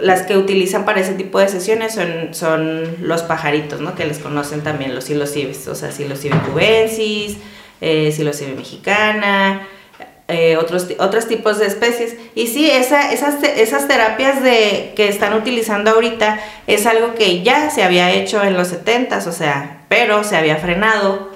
las 0.00 0.22
que 0.22 0.36
utilizan 0.36 0.84
para 0.84 1.00
ese 1.00 1.14
tipo 1.14 1.38
de 1.38 1.48
sesiones 1.48 1.94
son, 1.94 2.34
son 2.34 2.96
los 3.00 3.22
pajaritos, 3.22 3.80
¿no? 3.80 3.94
Que 3.94 4.04
les 4.04 4.18
conocen 4.18 4.62
también 4.62 4.94
los 4.94 5.04
silocibes, 5.04 5.66
o 5.68 5.74
sea, 5.74 5.90
silocibe 5.90 6.36
cubensis, 6.50 7.38
eh, 7.80 8.54
mexicana, 8.56 9.66
eh, 10.28 10.56
otros, 10.56 10.88
otros 10.98 11.28
tipos 11.28 11.58
de 11.58 11.66
especies. 11.66 12.16
Y 12.34 12.48
sí, 12.48 12.70
esa, 12.70 13.12
esas, 13.12 13.42
esas 13.42 13.86
terapias 13.88 14.42
de, 14.42 14.92
que 14.96 15.08
están 15.08 15.34
utilizando 15.34 15.92
ahorita 15.92 16.40
es 16.66 16.86
algo 16.86 17.14
que 17.14 17.42
ya 17.42 17.70
se 17.70 17.82
había 17.82 18.10
hecho 18.12 18.42
en 18.42 18.54
los 18.54 18.72
70s, 18.72 19.26
o 19.26 19.32
sea, 19.32 19.84
pero 19.88 20.24
se 20.24 20.36
había 20.36 20.56
frenado 20.56 21.35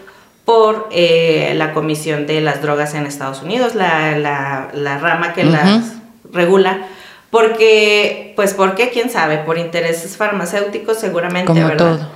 por 0.51 0.89
eh, 0.91 1.53
la 1.55 1.73
Comisión 1.73 2.27
de 2.27 2.41
las 2.41 2.61
Drogas 2.61 2.95
en 2.95 3.07
Estados 3.07 3.41
Unidos, 3.41 3.77
la, 3.77 4.19
la, 4.19 4.99
rama 4.99 5.33
que 5.33 5.45
las 5.45 5.93
regula. 6.33 6.89
Porque, 7.31 8.33
pues, 8.35 8.55
¿por 8.55 8.75
qué? 8.75 8.91
¿Quién 8.91 9.11
sabe? 9.11 9.39
Por 9.39 9.59
intereses 9.59 10.17
farmacéuticos 10.17 10.99
seguramente, 10.99 11.53
¿verdad? 11.53 12.09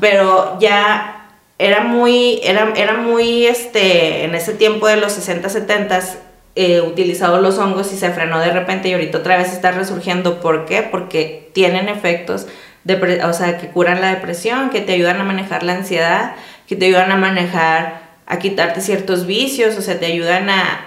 Pero 0.00 0.58
ya 0.58 1.28
era 1.60 1.84
muy, 1.84 2.40
era, 2.42 2.72
era 2.74 2.94
muy, 2.94 3.46
este, 3.46 4.24
en 4.24 4.34
ese 4.34 4.54
tiempo 4.54 4.88
de 4.88 4.96
los 4.96 5.12
60, 5.12 5.48
70, 5.48 6.00
eh, 6.56 6.80
utilizados 6.80 7.40
los 7.40 7.56
hongos 7.58 7.92
y 7.92 7.96
se 7.96 8.10
frenó 8.10 8.40
de 8.40 8.50
repente 8.50 8.88
y 8.88 8.94
ahorita 8.94 9.18
otra 9.18 9.36
vez 9.36 9.52
está 9.52 9.70
resurgiendo. 9.70 10.40
¿Por 10.40 10.64
qué? 10.64 10.82
Porque 10.82 11.52
tienen 11.54 11.88
efectos, 11.88 12.48
de, 12.82 13.22
o 13.24 13.32
sea, 13.32 13.58
que 13.58 13.68
curan 13.68 14.00
la 14.00 14.10
depresión, 14.10 14.70
que 14.70 14.80
te 14.80 14.94
ayudan 14.94 15.20
a 15.20 15.24
manejar 15.24 15.62
la 15.62 15.74
ansiedad, 15.74 16.34
que 16.66 16.76
te 16.76 16.86
ayudan 16.86 17.10
a 17.10 17.16
manejar, 17.16 18.02
a 18.26 18.38
quitarte 18.38 18.80
ciertos 18.80 19.26
vicios, 19.26 19.76
o 19.76 19.82
sea, 19.82 19.98
te 19.98 20.06
ayudan 20.06 20.50
a, 20.50 20.80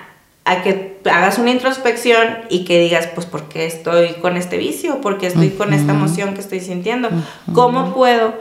a 0.45 0.61
que 0.61 0.99
hagas 1.05 1.37
una 1.37 1.51
introspección 1.51 2.39
y 2.49 2.65
que 2.65 2.79
digas, 2.79 3.07
pues, 3.13 3.25
¿por 3.25 3.47
qué 3.49 3.65
estoy 3.65 4.13
con 4.21 4.37
este 4.37 4.57
vicio? 4.57 5.01
¿Por 5.01 5.17
qué 5.17 5.27
estoy 5.27 5.49
con 5.49 5.73
esta 5.73 5.93
emoción 5.93 6.33
que 6.33 6.41
estoy 6.41 6.59
sintiendo? 6.59 7.09
¿Cómo 7.53 7.93
puedo 7.93 8.33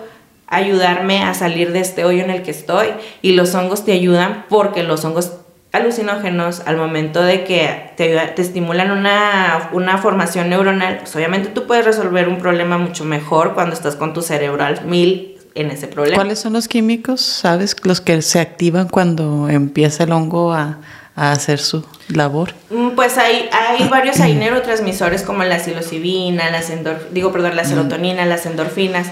ayudarme 0.46 1.22
a 1.22 1.34
salir 1.34 1.72
de 1.72 1.80
este 1.80 2.04
hoyo 2.04 2.24
en 2.24 2.30
el 2.30 2.42
que 2.42 2.50
estoy? 2.50 2.88
Y 3.22 3.32
los 3.32 3.54
hongos 3.54 3.84
te 3.84 3.92
ayudan 3.92 4.46
porque 4.48 4.82
los 4.82 5.04
hongos 5.04 5.32
alucinógenos 5.70 6.62
al 6.66 6.76
momento 6.76 7.22
de 7.22 7.44
que 7.44 7.92
te, 7.96 8.16
te 8.34 8.42
estimulan 8.42 8.90
una, 8.90 9.68
una, 9.72 9.98
formación 9.98 10.48
neuronal, 10.48 10.98
pues 11.00 11.14
obviamente 11.14 11.50
tú 11.50 11.66
puedes 11.66 11.84
resolver 11.84 12.28
un 12.28 12.38
problema 12.38 12.78
mucho 12.78 13.04
mejor 13.04 13.52
cuando 13.52 13.74
estás 13.74 13.94
con 13.94 14.14
tu 14.14 14.22
cerebro 14.22 14.64
al 14.64 14.86
mil 14.86 15.37
en 15.54 15.70
ese 15.70 15.86
problema. 15.86 16.16
¿Cuáles 16.16 16.38
son 16.38 16.52
los 16.52 16.68
químicos, 16.68 17.20
sabes, 17.20 17.76
los 17.84 18.00
que 18.00 18.20
se 18.22 18.40
activan 18.40 18.88
cuando 18.88 19.48
empieza 19.48 20.04
el 20.04 20.12
hongo 20.12 20.52
a, 20.52 20.78
a 21.16 21.32
hacer 21.32 21.58
su 21.58 21.84
labor? 22.08 22.54
Mm, 22.70 22.90
pues 22.90 23.18
hay, 23.18 23.48
hay 23.52 23.88
varios 23.88 24.20
hay 24.20 24.34
neurotransmisores 24.34 25.22
como 25.22 25.44
la 25.44 25.58
psilocibina, 25.58 26.50
la 26.50 26.62
digo, 27.10 27.32
perdón, 27.32 27.56
la 27.56 27.64
serotonina, 27.64 28.24
las 28.24 28.46
endorfinas, 28.46 29.08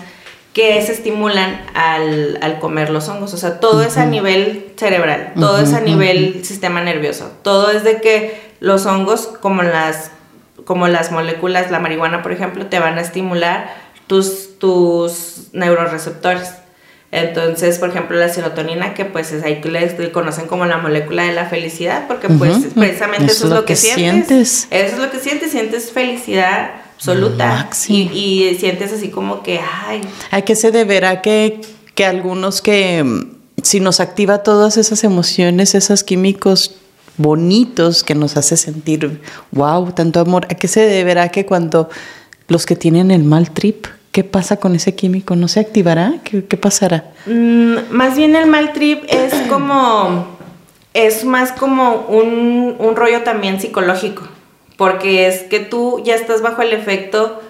que 0.52 0.80
se 0.80 0.92
estimulan 0.92 1.60
al, 1.74 2.38
al, 2.40 2.58
comer 2.60 2.88
los 2.88 3.08
hongos. 3.10 3.34
O 3.34 3.36
sea, 3.36 3.60
todo 3.60 3.82
es 3.82 3.98
a 3.98 4.06
nivel 4.06 4.72
cerebral, 4.76 5.32
todo 5.38 5.58
es 5.58 5.74
a 5.74 5.80
nivel 5.82 6.46
sistema 6.46 6.80
nervioso. 6.80 7.30
Todo 7.42 7.70
es 7.70 7.84
de 7.84 8.00
que 8.00 8.40
los 8.60 8.86
hongos, 8.86 9.26
como 9.42 9.62
las, 9.62 10.12
como 10.64 10.88
las 10.88 11.12
moléculas, 11.12 11.70
la 11.70 11.78
marihuana, 11.78 12.22
por 12.22 12.32
ejemplo, 12.32 12.66
te 12.66 12.78
van 12.78 12.96
a 12.96 13.02
estimular 13.02 13.85
tus, 14.06 14.58
tus 14.58 15.48
neuroreceptores. 15.52 16.48
Entonces, 17.12 17.78
por 17.78 17.90
ejemplo, 17.90 18.16
la 18.16 18.28
serotonina, 18.28 18.92
que 18.92 19.04
pues 19.04 19.32
es 19.32 19.42
ahí 19.44 19.60
que 19.60 19.70
le 19.70 20.12
conocen 20.12 20.46
como 20.46 20.66
la 20.66 20.78
molécula 20.78 21.22
de 21.22 21.32
la 21.32 21.46
felicidad, 21.46 22.06
porque 22.08 22.28
pues 22.28 22.66
precisamente 22.74 23.32
eso, 23.32 23.46
es 23.46 23.52
lo 23.52 23.64
que, 23.64 23.76
sientes. 23.76 24.66
Eso 24.70 24.96
es 24.96 24.98
lo 24.98 25.10
que 25.10 25.18
sientes, 25.18 25.52
sientes 25.52 25.92
felicidad 25.92 26.72
absoluta. 26.94 27.70
Y, 27.88 28.10
y, 28.12 28.56
sientes 28.58 28.92
así 28.92 29.08
como 29.08 29.42
que, 29.42 29.60
ay. 29.86 30.02
¿A 30.30 30.42
qué 30.42 30.56
se 30.56 30.72
deberá 30.72 31.22
que, 31.22 31.60
que 31.94 32.04
algunos 32.04 32.60
que 32.60 33.02
mm, 33.04 33.36
si 33.62 33.80
nos 33.80 34.00
activa 34.00 34.42
todas 34.42 34.76
esas 34.76 35.04
emociones, 35.04 35.74
esos 35.74 36.02
químicos 36.02 36.74
bonitos 37.18 38.04
que 38.04 38.14
nos 38.14 38.36
hace 38.36 38.56
sentir, 38.56 39.20
wow, 39.52 39.92
tanto 39.92 40.20
amor, 40.20 40.46
¿a 40.50 40.54
qué 40.54 40.68
se 40.68 40.80
deberá 40.80 41.30
que 41.30 41.46
cuando 41.46 41.88
los 42.48 42.66
que 42.66 42.76
tienen 42.76 43.10
el 43.10 43.24
mal 43.24 43.52
trip 43.52 43.86
¿Qué 44.16 44.24
pasa 44.24 44.56
con 44.56 44.74
ese 44.74 44.94
químico? 44.94 45.36
¿No 45.36 45.46
se 45.46 45.60
activará? 45.60 46.14
¿Qué, 46.24 46.56
pasará? 46.56 47.12
Mm, 47.26 47.74
más 47.90 48.16
bien 48.16 48.34
el 48.34 48.46
mal 48.46 48.72
trip 48.72 49.04
es 49.08 49.34
como, 49.50 50.38
es 50.94 51.26
más 51.26 51.52
como 51.52 52.06
un, 52.08 52.96
rollo 52.96 53.24
también 53.24 53.60
psicológico, 53.60 54.22
porque 54.78 55.26
es 55.26 55.42
que 55.42 55.60
tú 55.60 56.00
ya 56.02 56.14
estás 56.14 56.40
bajo 56.40 56.62
el 56.62 56.72
efecto 56.72 57.42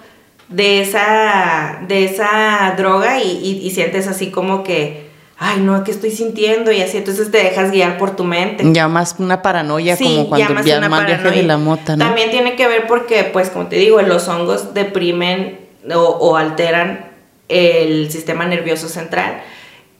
de 0.49 0.81
esa, 0.81 1.79
de 1.87 2.03
esa 2.03 2.73
droga 2.75 3.23
y, 3.23 3.71
sientes 3.71 4.09
así 4.09 4.29
como 4.29 4.65
que, 4.65 5.07
ay, 5.37 5.61
no, 5.61 5.85
¿qué 5.85 5.91
estoy 5.91 6.11
sintiendo? 6.11 6.73
Y 6.73 6.81
así, 6.81 6.97
entonces 6.97 7.31
te 7.31 7.37
dejas 7.37 7.71
guiar 7.71 7.97
por 7.97 8.17
tu 8.17 8.25
mente. 8.25 8.65
Ya 8.73 8.89
más 8.89 9.15
una 9.19 9.41
paranoia, 9.41 9.95
como 9.95 10.27
cuando 10.27 10.49
ya 10.49 10.53
más 10.53 11.05
viaje 11.05 11.31
de 11.31 11.43
la 11.43 11.57
mota, 11.57 11.95
¿no? 11.95 12.03
También 12.03 12.29
tiene 12.29 12.57
que 12.57 12.67
ver 12.67 12.87
porque, 12.87 13.23
pues, 13.23 13.51
como 13.51 13.67
te 13.67 13.77
digo, 13.77 14.01
los 14.01 14.27
hongos 14.27 14.73
deprimen 14.73 15.66
o, 15.93 16.37
alteran 16.37 17.05
el 17.49 18.11
sistema 18.11 18.45
nervioso 18.45 18.89
central. 18.89 19.41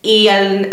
Y 0.02 0.28
al, 0.28 0.70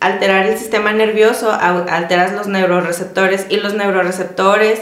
alterar 0.00 0.46
el 0.46 0.58
sistema 0.58 0.92
nervioso, 0.92 1.50
alteras 1.52 2.32
los 2.32 2.46
neuroreceptores 2.46 3.46
y 3.48 3.56
los 3.56 3.74
neuroreceptores 3.74 4.80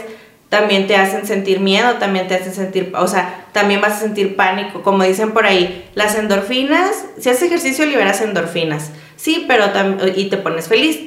también 0.49 0.85
te 0.85 0.95
hacen 0.95 1.25
sentir 1.25 1.59
miedo, 1.59 1.93
también 1.95 2.27
te 2.27 2.35
hacen 2.35 2.53
sentir, 2.53 2.93
o 2.95 3.07
sea, 3.07 3.47
también 3.53 3.81
vas 3.81 3.93
a 3.93 3.99
sentir 4.01 4.35
pánico. 4.35 4.83
Como 4.83 5.03
dicen 5.03 5.31
por 5.31 5.47
ahí, 5.47 5.89
las 5.95 6.15
endorfinas, 6.15 7.05
si 7.17 7.29
haces 7.29 7.43
ejercicio 7.43 7.87
liberas 7.87 8.21
endorfinas. 8.21 8.91
Sí, 9.23 9.45
pero 9.47 9.67
y 10.17 10.25
te 10.25 10.35
pones 10.35 10.67
feliz. 10.67 10.99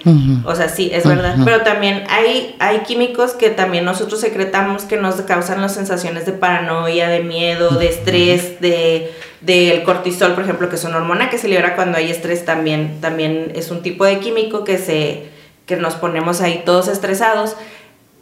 O 0.46 0.54
sea, 0.54 0.70
sí, 0.70 0.88
es 0.90 1.06
verdad. 1.06 1.36
Pero 1.44 1.60
también 1.60 2.04
hay, 2.08 2.56
hay 2.60 2.78
químicos 2.78 3.32
que 3.32 3.50
también 3.50 3.84
nosotros 3.84 4.22
secretamos 4.22 4.84
que 4.84 4.96
nos 4.96 5.16
causan 5.16 5.60
las 5.60 5.74
sensaciones 5.74 6.24
de 6.24 6.32
paranoia, 6.32 7.10
de 7.10 7.20
miedo, 7.20 7.72
de 7.72 7.88
estrés, 7.88 8.58
de 8.62 9.12
del 9.42 9.82
cortisol, 9.82 10.32
por 10.32 10.44
ejemplo, 10.44 10.70
que 10.70 10.76
es 10.76 10.84
una 10.84 10.96
hormona 10.96 11.28
que 11.28 11.36
se 11.36 11.46
libera 11.46 11.76
cuando 11.76 11.98
hay 11.98 12.10
estrés. 12.10 12.46
También, 12.46 13.02
también 13.02 13.52
es 13.54 13.70
un 13.70 13.82
tipo 13.82 14.06
de 14.06 14.18
químico 14.18 14.64
que 14.64 14.78
se 14.78 15.24
que 15.66 15.76
nos 15.76 15.96
ponemos 15.96 16.40
ahí 16.40 16.62
todos 16.64 16.88
estresados 16.88 17.54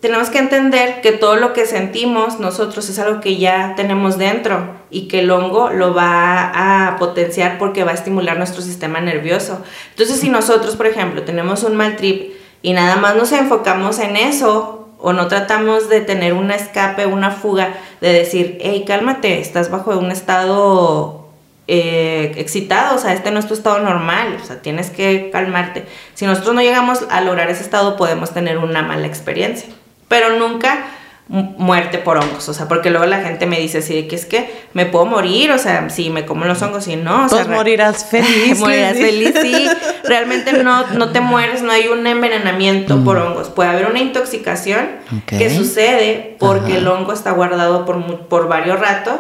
tenemos 0.05 0.29
que 0.29 0.37
entender 0.37 1.01
que 1.01 1.13
todo 1.13 1.37
lo 1.37 1.55
que 1.55 1.65
sentimos 1.65 2.39
nosotros 2.39 2.91
es 2.91 2.99
algo 2.99 3.23
que 3.23 3.39
ya 3.39 3.73
tenemos 3.75 4.19
dentro 4.19 4.75
y 4.91 5.09
que 5.09 5.21
el 5.21 5.31
hongo 5.31 5.71
lo 5.71 5.95
va 5.95 6.89
a 6.91 6.99
potenciar 6.99 7.57
porque 7.57 7.85
va 7.85 7.93
a 7.93 7.95
estimular 7.95 8.37
nuestro 8.37 8.61
sistema 8.61 9.01
nervioso. 9.01 9.63
Entonces, 9.89 10.21
si 10.21 10.29
nosotros, 10.29 10.77
por 10.77 10.89
ejemplo, 10.89 11.23
tenemos 11.23 11.63
un 11.63 11.77
mal 11.77 11.97
trip 11.97 12.35
y 12.61 12.75
nada 12.75 12.97
más 12.97 13.17
nos 13.17 13.33
enfocamos 13.33 13.99
en 13.99 14.17
eso 14.17 14.91
o 14.99 15.15
no 15.15 15.27
tratamos 15.27 15.89
de 15.89 16.03
tener 16.03 16.35
un 16.35 16.51
escape, 16.51 17.07
una 17.07 17.31
fuga, 17.31 17.73
de 18.03 18.13
decir, 18.13 18.59
hey, 18.61 18.85
cálmate, 18.87 19.41
estás 19.41 19.71
bajo 19.71 19.99
un 19.99 20.11
estado 20.11 21.29
eh, 21.67 22.35
excitado, 22.37 22.97
o 22.97 22.99
sea, 22.99 23.15
este 23.15 23.31
no 23.31 23.39
es 23.39 23.49
tu 23.49 23.55
estado 23.55 23.79
normal, 23.79 24.37
o 24.39 24.45
sea, 24.45 24.61
tienes 24.61 24.91
que 24.91 25.31
calmarte. 25.31 25.87
Si 26.13 26.27
nosotros 26.27 26.55
no 26.55 26.61
llegamos 26.61 27.07
a 27.09 27.23
lograr 27.23 27.49
ese 27.49 27.63
estado, 27.63 27.97
podemos 27.97 28.35
tener 28.35 28.59
una 28.59 28.83
mala 28.83 29.07
experiencia 29.07 29.73
pero 30.15 30.39
nunca 30.39 30.87
muerte 31.27 31.99
por 31.99 32.19
hongos, 32.19 32.49
o 32.49 32.55
sea, 32.55 32.69
porque 32.69 32.91
luego 32.91 33.05
la 33.07 33.21
gente 33.21 33.47
me 33.47 33.59
dice 33.59 33.79
así 33.79 33.95
de 33.95 34.07
que 34.07 34.15
es 34.15 34.27
que 34.27 34.49
me 34.75 34.87
puedo 34.87 35.07
morir, 35.07 35.51
o 35.51 35.59
sea, 35.59 35.91
si 35.91 36.09
me 36.09 36.25
como 36.25 36.45
los 36.45 36.63
hongos 36.63 36.87
y 36.87 36.95
no, 36.95 37.27
o 37.27 37.29
pues 37.29 37.49
morirás 37.49 38.05
feliz. 38.11 38.61
morirás 38.61 38.97
feliz, 38.97 39.35
sí, 39.43 39.69
realmente 40.05 40.53
no, 40.63 40.87
no 40.93 41.11
te 41.11 41.21
mueres, 41.21 41.63
no 41.63 41.73
hay 41.73 41.89
un 41.89 42.07
envenenamiento 42.07 43.03
por 43.03 43.17
hongos, 43.17 43.49
puede 43.49 43.71
haber 43.71 43.87
una 43.87 43.99
intoxicación 43.99 44.87
que 45.27 45.51
sucede 45.51 46.37
porque 46.39 46.77
el 46.77 46.87
hongo 46.87 47.13
está 47.13 47.33
guardado 47.33 47.85
por, 47.85 48.29
por 48.29 48.47
varios 48.47 48.79
ratos, 48.79 49.17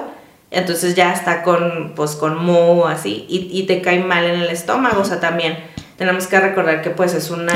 entonces 0.53 0.95
ya 0.95 1.13
está 1.13 1.43
con, 1.43 1.95
pues, 1.97 2.13
con 2.13 2.37
moho 2.37 2.87
así, 2.87 3.27
y, 3.29 3.49
y, 3.51 3.65
te 3.65 3.83
cae 3.83 3.99
mal 3.99 4.25
en 4.25 4.39
el 4.39 4.51
estómago, 4.51 5.01
o 5.01 5.05
sea, 5.05 5.19
también 5.19 5.59
tenemos 5.97 6.29
que 6.29 6.39
recordar 6.39 6.83
que 6.83 6.91
pues 6.91 7.15
es 7.15 7.31
una 7.31 7.55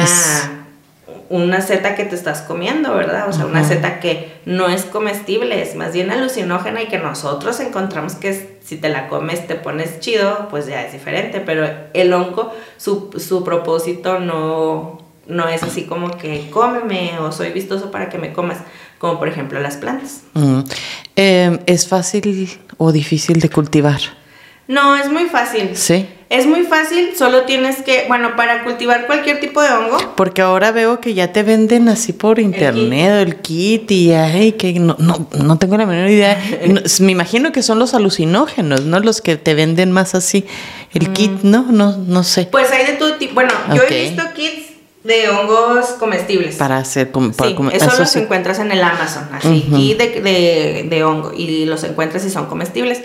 una 1.30 1.60
seta 1.60 1.94
que 1.94 2.04
te 2.04 2.14
estás 2.14 2.40
comiendo, 2.42 2.94
¿verdad? 2.94 3.28
O 3.28 3.32
sea, 3.32 3.46
una 3.46 3.62
seta 3.62 4.00
que 4.00 4.32
no 4.46 4.68
es 4.68 4.84
comestible, 4.84 5.60
es 5.60 5.74
más 5.74 5.92
bien 5.92 6.10
alucinógena 6.10 6.82
y 6.82 6.86
que 6.86 6.98
nosotros 6.98 7.60
encontramos 7.60 8.14
que 8.14 8.58
si 8.64 8.76
te 8.76 8.88
la 8.88 9.08
comes 9.08 9.46
te 9.46 9.54
pones 9.54 10.00
chido, 10.00 10.48
pues 10.50 10.66
ya 10.66 10.82
es 10.82 10.92
diferente, 10.92 11.40
pero 11.40 11.68
el 11.92 12.12
hongo, 12.12 12.52
su, 12.78 13.10
su 13.18 13.44
propósito 13.44 14.18
no, 14.18 15.02
no 15.26 15.48
es 15.48 15.62
así 15.62 15.84
como 15.84 16.16
que 16.16 16.48
cómeme 16.50 17.18
o 17.18 17.30
soy 17.30 17.50
vistoso 17.50 17.90
para 17.90 18.08
que 18.08 18.18
me 18.18 18.32
comas, 18.32 18.58
como 18.98 19.18
por 19.18 19.28
ejemplo 19.28 19.60
las 19.60 19.76
plantas. 19.76 20.22
Em, 21.14 21.58
¿Es 21.66 21.86
fácil 21.86 22.58
o 22.78 22.90
difícil 22.90 23.40
de 23.40 23.50
cultivar? 23.50 24.00
No, 24.66 24.96
es 24.96 25.10
muy 25.10 25.24
fácil. 25.24 25.76
Sí. 25.76 26.08
Es 26.30 26.44
muy 26.46 26.64
fácil, 26.64 27.16
solo 27.16 27.44
tienes 27.44 27.80
que, 27.80 28.04
bueno, 28.06 28.36
para 28.36 28.62
cultivar 28.62 29.06
cualquier 29.06 29.40
tipo 29.40 29.62
de 29.62 29.70
hongo. 29.70 29.96
Porque 30.14 30.42
ahora 30.42 30.72
veo 30.72 31.00
que 31.00 31.14
ya 31.14 31.32
te 31.32 31.42
venden 31.42 31.88
así 31.88 32.12
por 32.12 32.38
internet 32.38 33.26
el 33.26 33.36
kit, 33.36 33.90
y 33.90 34.12
ay, 34.12 34.52
que 34.52 34.74
no, 34.74 34.94
no, 34.98 35.26
no 35.42 35.58
tengo 35.58 35.78
la 35.78 35.86
menor 35.86 36.10
idea. 36.10 36.38
me 37.00 37.12
imagino 37.12 37.50
que 37.50 37.62
son 37.62 37.78
los 37.78 37.94
alucinógenos, 37.94 38.82
¿no? 38.82 39.00
Los 39.00 39.22
que 39.22 39.36
te 39.36 39.54
venden 39.54 39.90
más 39.90 40.14
así 40.14 40.44
el 40.92 41.08
mm. 41.08 41.12
kit, 41.14 41.42
¿no? 41.44 41.62
No, 41.70 41.96
no 41.96 42.22
sé. 42.24 42.46
Pues 42.52 42.70
hay 42.72 42.84
de 42.84 42.92
todo 42.92 43.14
tipo. 43.14 43.32
Bueno, 43.32 43.52
yo 43.74 43.82
he 43.88 44.10
visto 44.10 44.22
kits 44.34 44.66
de 45.04 45.30
hongos 45.30 45.86
comestibles. 45.98 46.56
Para 46.56 46.76
hacer 46.76 47.10
como 47.10 47.32
sí, 47.32 47.56
eso, 47.72 47.98
los 47.98 48.16
encuentras 48.16 48.58
en 48.58 48.70
el 48.70 48.82
Amazon, 48.82 49.30
así, 49.32 49.66
kit 49.74 49.96
de, 49.96 50.20
de, 50.20 50.86
de 50.90 51.04
hongo, 51.04 51.32
y 51.32 51.64
los 51.64 51.84
encuentras 51.84 52.22
y 52.26 52.30
son 52.30 52.46
comestibles 52.46 53.00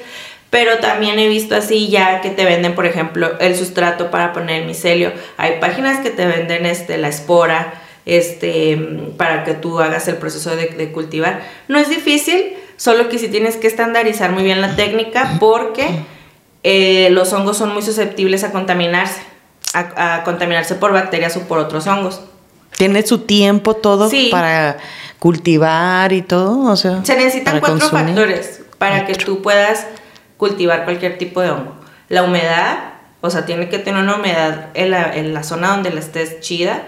pero 0.53 0.77
también 0.77 1.17
he 1.17 1.27
visto 1.27 1.55
así 1.55 1.89
ya 1.89 2.21
que 2.21 2.29
te 2.29 2.45
venden, 2.45 2.75
por 2.75 2.85
ejemplo, 2.85 3.39
el 3.39 3.55
sustrato 3.55 4.11
para 4.11 4.33
poner 4.33 4.61
el 4.61 4.67
micelio. 4.67 5.11
Hay 5.35 5.59
páginas 5.59 6.01
que 6.01 6.11
te 6.11 6.27
venden 6.27 6.67
este, 6.67 6.99
la 6.99 7.07
espora 7.07 7.81
este, 8.05 8.77
para 9.17 9.45
que 9.45 9.55
tú 9.55 9.79
hagas 9.79 10.07
el 10.07 10.17
proceso 10.17 10.55
de, 10.55 10.91
cultivar. 10.91 11.41
No 11.67 11.79
es 11.79 11.89
difícil, 11.89 12.53
solo 12.77 13.09
que 13.09 13.17
si 13.17 13.29
tienes 13.29 13.55
que 13.55 13.65
estandarizar 13.65 14.31
muy 14.31 14.43
bien 14.43 14.61
la 14.61 14.75
técnica 14.75 15.37
porque 15.39 15.87
eh, 16.61 17.09
los 17.09 17.33
hongos 17.33 17.57
son 17.57 17.73
muy 17.73 17.81
susceptibles 17.81 18.43
a 18.43 18.51
contaminarse, 18.51 19.23
a, 19.73 20.21
contaminarse 20.23 20.75
por 20.75 20.93
bacterias 20.93 21.35
o 21.35 21.47
por 21.47 21.57
otros 21.57 21.87
hongos. 21.87 22.21
Tiene 22.77 23.01
su 23.01 23.21
tiempo 23.21 23.73
todo 23.73 24.07
para 24.29 24.77
cultivar 25.17 26.13
y 26.13 26.21
todo, 26.21 26.59
o 26.59 26.75
sea. 26.75 27.03
Se 27.03 27.15
necesitan 27.15 27.59
cuatro 27.59 27.89
factores 27.89 28.61
para 28.77 29.07
que 29.07 29.15
tú 29.15 29.41
puedas 29.41 29.87
cultivar 30.43 30.83
cualquier 30.83 31.17
tipo 31.17 31.39
de 31.39 31.51
hongo. 31.51 31.73
La 32.09 32.23
humedad, 32.23 32.95
o 33.21 33.29
sea, 33.29 33.45
tiene 33.45 33.69
que 33.69 33.79
tener 33.79 34.03
una 34.03 34.17
humedad 34.17 34.71
en 34.73 34.91
la, 34.91 35.15
en 35.15 35.33
la 35.33 35.41
zona 35.43 35.69
donde 35.69 35.89
la 35.89 36.01
estés 36.01 36.41
chida, 36.41 36.83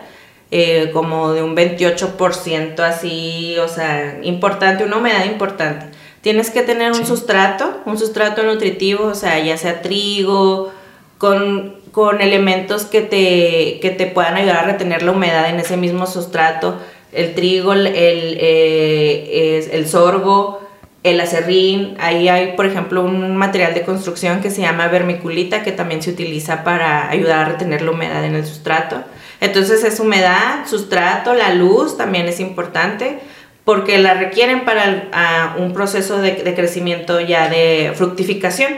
eh, 0.52 0.90
como 0.92 1.32
de 1.32 1.42
un 1.42 1.56
28% 1.56 2.80
así, 2.82 3.56
o 3.58 3.70
sea, 3.70 4.20
importante, 4.24 4.84
una 4.84 4.98
humedad 4.98 5.24
importante. 5.24 5.86
Tienes 6.20 6.52
que 6.52 6.64
tener 6.64 6.92
un 6.92 7.06
sustrato, 7.06 7.82
un 7.86 7.98
sustrato 7.98 8.44
nutritivo, 8.44 9.06
o 9.06 9.16
sea, 9.16 9.40
ya 9.40 9.56
sea 9.56 9.82
trigo, 9.82 10.74
con, 11.18 11.76
con 11.94 12.20
elementos 12.20 12.84
que 12.84 13.00
te, 13.00 13.80
que 13.80 13.96
te 13.98 14.06
puedan 14.06 14.36
ayudar 14.36 14.58
a 14.58 14.64
retener 14.64 15.02
la 15.02 15.12
humedad 15.12 15.50
en 15.50 15.62
ese 15.62 15.78
mismo 15.78 16.08
sustrato. 16.08 16.76
El 17.14 17.36
trigo, 17.36 17.72
el, 17.72 17.88
el, 17.88 18.38
eh, 18.42 19.70
el 19.72 19.88
sorgo, 19.88 20.65
el 21.06 21.22
acerrín, 21.22 21.96
ahí 22.00 22.28
hay 22.30 22.54
por 22.54 22.66
ejemplo 22.66 23.04
un 23.04 23.38
material 23.38 23.76
de 23.76 23.84
construcción 23.84 24.42
que 24.42 24.50
se 24.50 24.62
llama 24.62 24.88
vermiculita 24.88 25.62
que 25.62 25.72
también 25.72 26.02
se 26.02 26.10
utiliza 26.10 26.64
para 26.64 27.08
ayudar 27.10 27.46
a 27.46 27.50
retener 27.50 27.84
la 27.84 27.92
humedad 27.92 28.25
en 28.25 28.34
el 28.34 28.44
sustrato. 28.44 29.03
Entonces 29.40 29.84
es 29.84 30.00
humedad, 30.00 30.66
sustrato, 30.66 31.36
la 31.36 31.53
luz 31.53 31.96
también 31.96 32.27
es 32.27 32.40
importante 32.40 33.20
porque 33.64 34.00
la 34.00 34.16
requieren 34.16 34.66
para 34.66 35.56
un 35.60 35.74
proceso 35.74 36.20
de, 36.22 36.32
de, 36.32 36.56
crecimiento 36.56 37.20
ya 37.20 37.50
de 37.50 37.94
fructificación. 37.96 38.74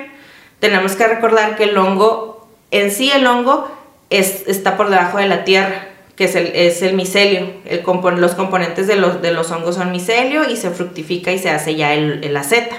Tenemos 0.59 0.97
que 0.97 1.07
recordar 1.07 1.55
que 1.55 1.63
el 1.63 1.77
hongo, 1.77 2.49
en 2.71 2.91
sí 2.91 3.09
el 3.09 3.25
hongo 3.25 3.71
es, 4.09 4.43
está 4.47 4.75
por 4.75 4.89
debajo 4.89 5.17
de 5.17 5.27
la 5.27 5.45
tierra 5.45 5.86
que 6.17 6.25
es 6.25 6.35
el, 6.35 6.47
es 6.47 6.81
el 6.81 6.95
micelio. 6.95 7.47
El 7.65 7.83
los 8.19 8.33
componentes 8.33 8.87
de 8.87 8.95
los, 8.95 9.21
de 9.21 9.31
los 9.31 9.51
hongos 9.51 9.75
son 9.75 9.91
micelio 9.91 10.49
y 10.49 10.57
se 10.57 10.71
fructifica 10.71 11.31
y 11.31 11.37
se 11.37 11.51
hace 11.51 11.75
ya 11.75 11.93
el, 11.93 12.33
la 12.33 12.43
seta, 12.43 12.75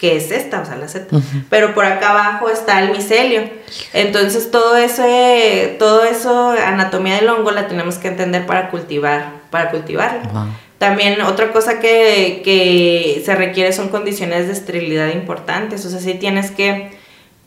que 0.00 0.16
es 0.16 0.32
esta, 0.32 0.60
o 0.60 0.66
sea, 0.66 0.74
la 0.76 0.88
seta. 0.88 1.16
Pero 1.48 1.74
por 1.74 1.84
acá 1.84 2.10
abajo 2.10 2.50
está 2.50 2.82
el 2.82 2.90
micelio. 2.90 3.42
Entonces 3.92 4.50
todo 4.50 4.76
eso, 4.76 5.04
todo 5.78 6.04
eso, 6.04 6.50
anatomía 6.50 7.14
del 7.14 7.28
hongo 7.28 7.52
la 7.52 7.68
tenemos 7.68 7.98
que 7.98 8.08
entender 8.08 8.46
para 8.46 8.68
cultivar, 8.68 9.42
para 9.50 9.70
cultivarla. 9.70 10.48
También 10.78 11.20
otra 11.22 11.52
cosa 11.52 11.78
que, 11.78 12.42
que 12.44 13.22
se 13.24 13.36
requiere 13.36 13.72
son 13.72 13.90
condiciones 13.90 14.48
de 14.48 14.54
esterilidad 14.54 15.14
importantes. 15.14 15.86
O 15.86 15.90
sea, 15.90 16.00
si 16.00 16.14
tienes 16.14 16.50
que 16.50 16.90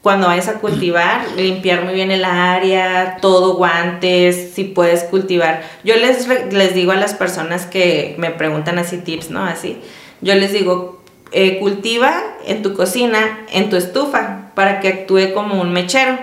cuando 0.05 0.27
vayas 0.27 0.49
a 0.49 0.59
cultivar, 0.59 1.25
limpiar 1.35 1.83
muy 1.83 1.95
bien 1.95 2.11
el 2.11 2.25
área, 2.25 3.17
todo 3.21 3.55
guantes, 3.55 4.51
si 4.53 4.65
puedes 4.65 5.03
cultivar. 5.03 5.63
Yo 5.83 5.95
les, 5.95 6.27
les 6.53 6.75
digo 6.75 6.91
a 6.91 6.95
las 6.95 7.15
personas 7.15 7.65
que 7.65 8.13
me 8.19 8.29
preguntan 8.29 8.77
así 8.77 8.99
tips, 8.99 9.31
¿no? 9.31 9.43
Así, 9.43 9.79
yo 10.21 10.35
les 10.35 10.53
digo, 10.53 11.01
eh, 11.31 11.57
cultiva 11.57 12.21
en 12.45 12.61
tu 12.61 12.75
cocina, 12.75 13.47
en 13.51 13.71
tu 13.71 13.77
estufa, 13.77 14.51
para 14.53 14.79
que 14.79 14.89
actúe 14.89 15.33
como 15.33 15.59
un 15.59 15.73
mechero. 15.73 16.19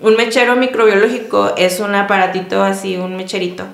Un 0.00 0.16
mechero 0.16 0.56
microbiológico 0.56 1.54
es 1.56 1.78
un 1.78 1.94
aparatito 1.94 2.64
así, 2.64 2.96
un 2.96 3.16
mecherito 3.16 3.66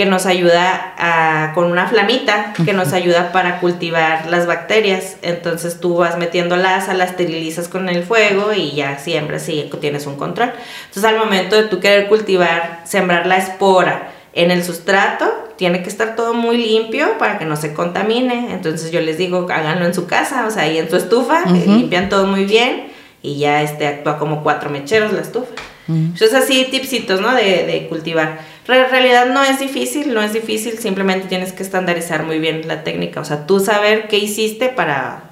que 0.00 0.06
nos 0.06 0.24
ayuda 0.24 0.94
a, 0.96 1.52
con 1.52 1.70
una 1.70 1.86
flamita 1.86 2.54
que 2.64 2.72
nos 2.72 2.94
ayuda 2.94 3.32
para 3.32 3.60
cultivar 3.60 4.24
las 4.30 4.46
bacterias. 4.46 5.18
Entonces 5.20 5.78
tú 5.78 5.96
vas 5.96 6.16
metiéndolas, 6.16 6.88
la 6.88 7.04
esterilizas 7.04 7.68
con 7.68 7.86
el 7.90 8.02
fuego 8.02 8.54
y 8.54 8.72
ya 8.72 8.96
siempre 8.96 9.36
así 9.36 9.70
tienes 9.78 10.06
un 10.06 10.16
control. 10.16 10.52
Entonces 10.86 11.04
al 11.04 11.18
momento 11.18 11.54
de 11.54 11.64
tú 11.64 11.80
querer 11.80 12.08
cultivar, 12.08 12.80
sembrar 12.84 13.26
la 13.26 13.36
espora 13.36 14.10
en 14.32 14.50
el 14.50 14.64
sustrato, 14.64 15.26
tiene 15.56 15.82
que 15.82 15.90
estar 15.90 16.16
todo 16.16 16.32
muy 16.32 16.56
limpio 16.56 17.18
para 17.18 17.38
que 17.38 17.44
no 17.44 17.56
se 17.56 17.74
contamine. 17.74 18.54
Entonces 18.54 18.90
yo 18.90 19.02
les 19.02 19.18
digo, 19.18 19.46
háganlo 19.52 19.84
en 19.84 19.92
su 19.92 20.06
casa, 20.06 20.46
o 20.46 20.50
sea, 20.50 20.62
ahí 20.62 20.78
en 20.78 20.88
su 20.88 20.96
estufa, 20.96 21.42
eh, 21.46 21.64
limpian 21.66 22.08
todo 22.08 22.24
muy 22.24 22.46
bien 22.46 22.86
y 23.20 23.38
ya 23.38 23.60
este 23.60 23.86
actúa 23.86 24.16
como 24.16 24.42
cuatro 24.42 24.70
mecheros 24.70 25.12
la 25.12 25.20
estufa. 25.20 25.52
Entonces 25.88 26.32
así 26.34 26.68
tipsitos, 26.70 27.20
¿no? 27.20 27.34
De, 27.34 27.66
de 27.66 27.86
cultivar. 27.90 28.38
En 28.72 28.90
realidad 28.90 29.26
no 29.26 29.42
es 29.42 29.58
difícil, 29.58 30.14
no 30.14 30.22
es 30.22 30.32
difícil, 30.32 30.78
simplemente 30.78 31.28
tienes 31.28 31.52
que 31.52 31.62
estandarizar 31.62 32.24
muy 32.24 32.38
bien 32.38 32.68
la 32.68 32.84
técnica, 32.84 33.20
o 33.20 33.24
sea, 33.24 33.46
tú 33.46 33.58
saber 33.58 34.06
qué 34.08 34.18
hiciste 34.18 34.68
para 34.68 35.30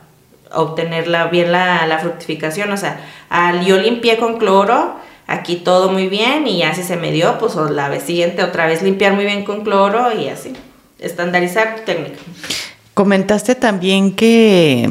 obtener 0.52 1.08
la, 1.08 1.26
bien 1.26 1.52
la, 1.52 1.98
fructificación, 2.00 2.72
o 2.72 2.76
sea, 2.76 3.00
al, 3.28 3.64
yo 3.64 3.78
limpié 3.78 4.16
con 4.16 4.38
cloro, 4.38 4.96
aquí 5.26 5.56
todo 5.56 5.92
muy 5.92 6.08
bien 6.08 6.46
y 6.46 6.58
ya 6.58 6.74
si 6.74 6.82
se 6.82 6.96
me 6.96 7.12
dio, 7.12 7.38
pues 7.38 7.54
la 7.54 7.88
vez 7.88 8.04
siguiente 8.04 8.42
otra 8.42 8.66
vez 8.66 8.82
limpiar 8.82 9.12
muy 9.12 9.24
bien 9.24 9.44
con 9.44 9.62
cloro 9.62 10.12
y 10.12 10.28
así, 10.28 10.52
estandarizar 10.98 11.76
tu 11.76 11.82
técnica. 11.82 12.18
Comentaste 12.94 13.54
también 13.54 14.16
que, 14.16 14.90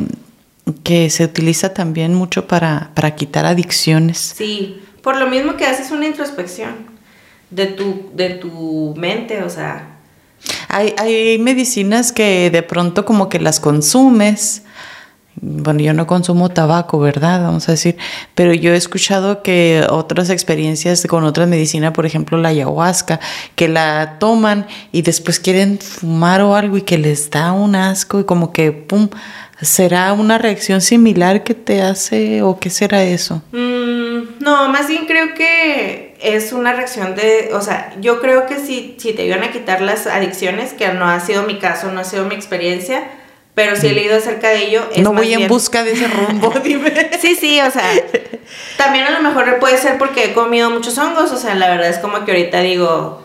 que 0.83 1.09
se 1.09 1.25
utiliza 1.25 1.73
también 1.73 2.13
mucho 2.13 2.47
para, 2.47 2.91
para 2.93 3.15
quitar 3.15 3.45
adicciones. 3.45 4.33
Sí, 4.37 4.81
por 5.01 5.17
lo 5.17 5.27
mismo 5.27 5.57
que 5.57 5.65
haces 5.65 5.91
una 5.91 6.07
introspección 6.07 6.96
de 7.49 7.67
tu, 7.67 8.11
de 8.13 8.31
tu 8.31 8.93
mente, 8.97 9.43
o 9.43 9.49
sea. 9.49 9.99
Hay, 10.69 10.93
hay 10.97 11.39
medicinas 11.39 12.11
que 12.11 12.49
de 12.49 12.63
pronto 12.63 13.05
como 13.05 13.29
que 13.29 13.39
las 13.39 13.59
consumes. 13.59 14.63
Bueno, 15.39 15.81
yo 15.81 15.93
no 15.93 16.07
consumo 16.07 16.49
tabaco, 16.49 16.99
¿verdad? 16.99 17.43
Vamos 17.43 17.69
a 17.69 17.73
decir, 17.73 17.95
pero 18.33 18.53
yo 18.53 18.73
he 18.73 18.75
escuchado 18.75 19.43
que 19.43 19.85
otras 19.87 20.31
experiencias 20.31 21.05
con 21.05 21.23
otra 21.25 21.45
medicina, 21.45 21.93
por 21.93 22.07
ejemplo 22.07 22.39
la 22.39 22.49
ayahuasca, 22.49 23.19
que 23.55 23.67
la 23.67 24.17
toman 24.19 24.65
y 24.91 25.03
después 25.03 25.39
quieren 25.39 25.77
fumar 25.77 26.41
o 26.41 26.55
algo 26.55 26.77
y 26.77 26.81
que 26.81 26.97
les 26.97 27.29
da 27.29 27.51
un 27.51 27.75
asco 27.75 28.19
y 28.19 28.23
como 28.23 28.51
que, 28.51 28.71
¡pum!, 28.71 29.09
¿Será 29.61 30.13
una 30.13 30.37
reacción 30.37 30.81
similar 30.81 31.43
que 31.43 31.55
te 31.55 31.81
hace 31.81 32.43
o 32.43 32.59
qué 32.59 32.69
será 32.69 33.03
eso? 33.03 33.41
Mm, 33.51 34.39
no, 34.39 34.69
más 34.69 34.87
bien 34.87 35.07
creo 35.07 35.33
que 35.33 36.06
es 36.19 36.53
una 36.53 36.73
reacción 36.73 37.15
de, 37.15 37.51
o 37.53 37.61
sea, 37.61 37.93
yo 37.99 38.19
creo 38.19 38.45
que 38.45 38.57
si, 38.57 38.95
si 38.99 39.13
te 39.13 39.25
iban 39.25 39.43
a 39.43 39.51
quitar 39.51 39.81
las 39.81 40.07
adicciones, 40.07 40.73
que 40.73 40.87
no 40.89 41.05
ha 41.05 41.19
sido 41.19 41.43
mi 41.43 41.59
caso, 41.59 41.91
no 41.91 41.99
ha 41.99 42.03
sido 42.03 42.25
mi 42.25 42.35
experiencia, 42.35 43.07
pero 43.53 43.75
sí 43.75 43.87
he 43.87 43.93
leído 43.93 44.15
acerca 44.15 44.49
de 44.49 44.65
ello. 44.67 44.87
no 44.97 45.13
voy 45.13 45.33
en 45.33 45.47
busca 45.47 45.83
de 45.83 45.93
ese 45.93 46.07
rumbo, 46.07 46.53
dime. 46.63 47.11
sí, 47.19 47.35
sí, 47.35 47.59
o 47.61 47.71
sea, 47.71 47.83
también 48.77 49.05
a 49.05 49.11
lo 49.11 49.21
mejor 49.21 49.59
puede 49.59 49.77
ser 49.77 49.97
porque 49.97 50.25
he 50.25 50.33
comido 50.33 50.69
muchos 50.69 50.97
hongos, 50.97 51.31
o 51.31 51.37
sea, 51.37 51.55
la 51.55 51.69
verdad 51.69 51.89
es 51.89 51.97
como 51.97 52.23
que 52.23 52.31
ahorita 52.31 52.61
digo, 52.61 53.23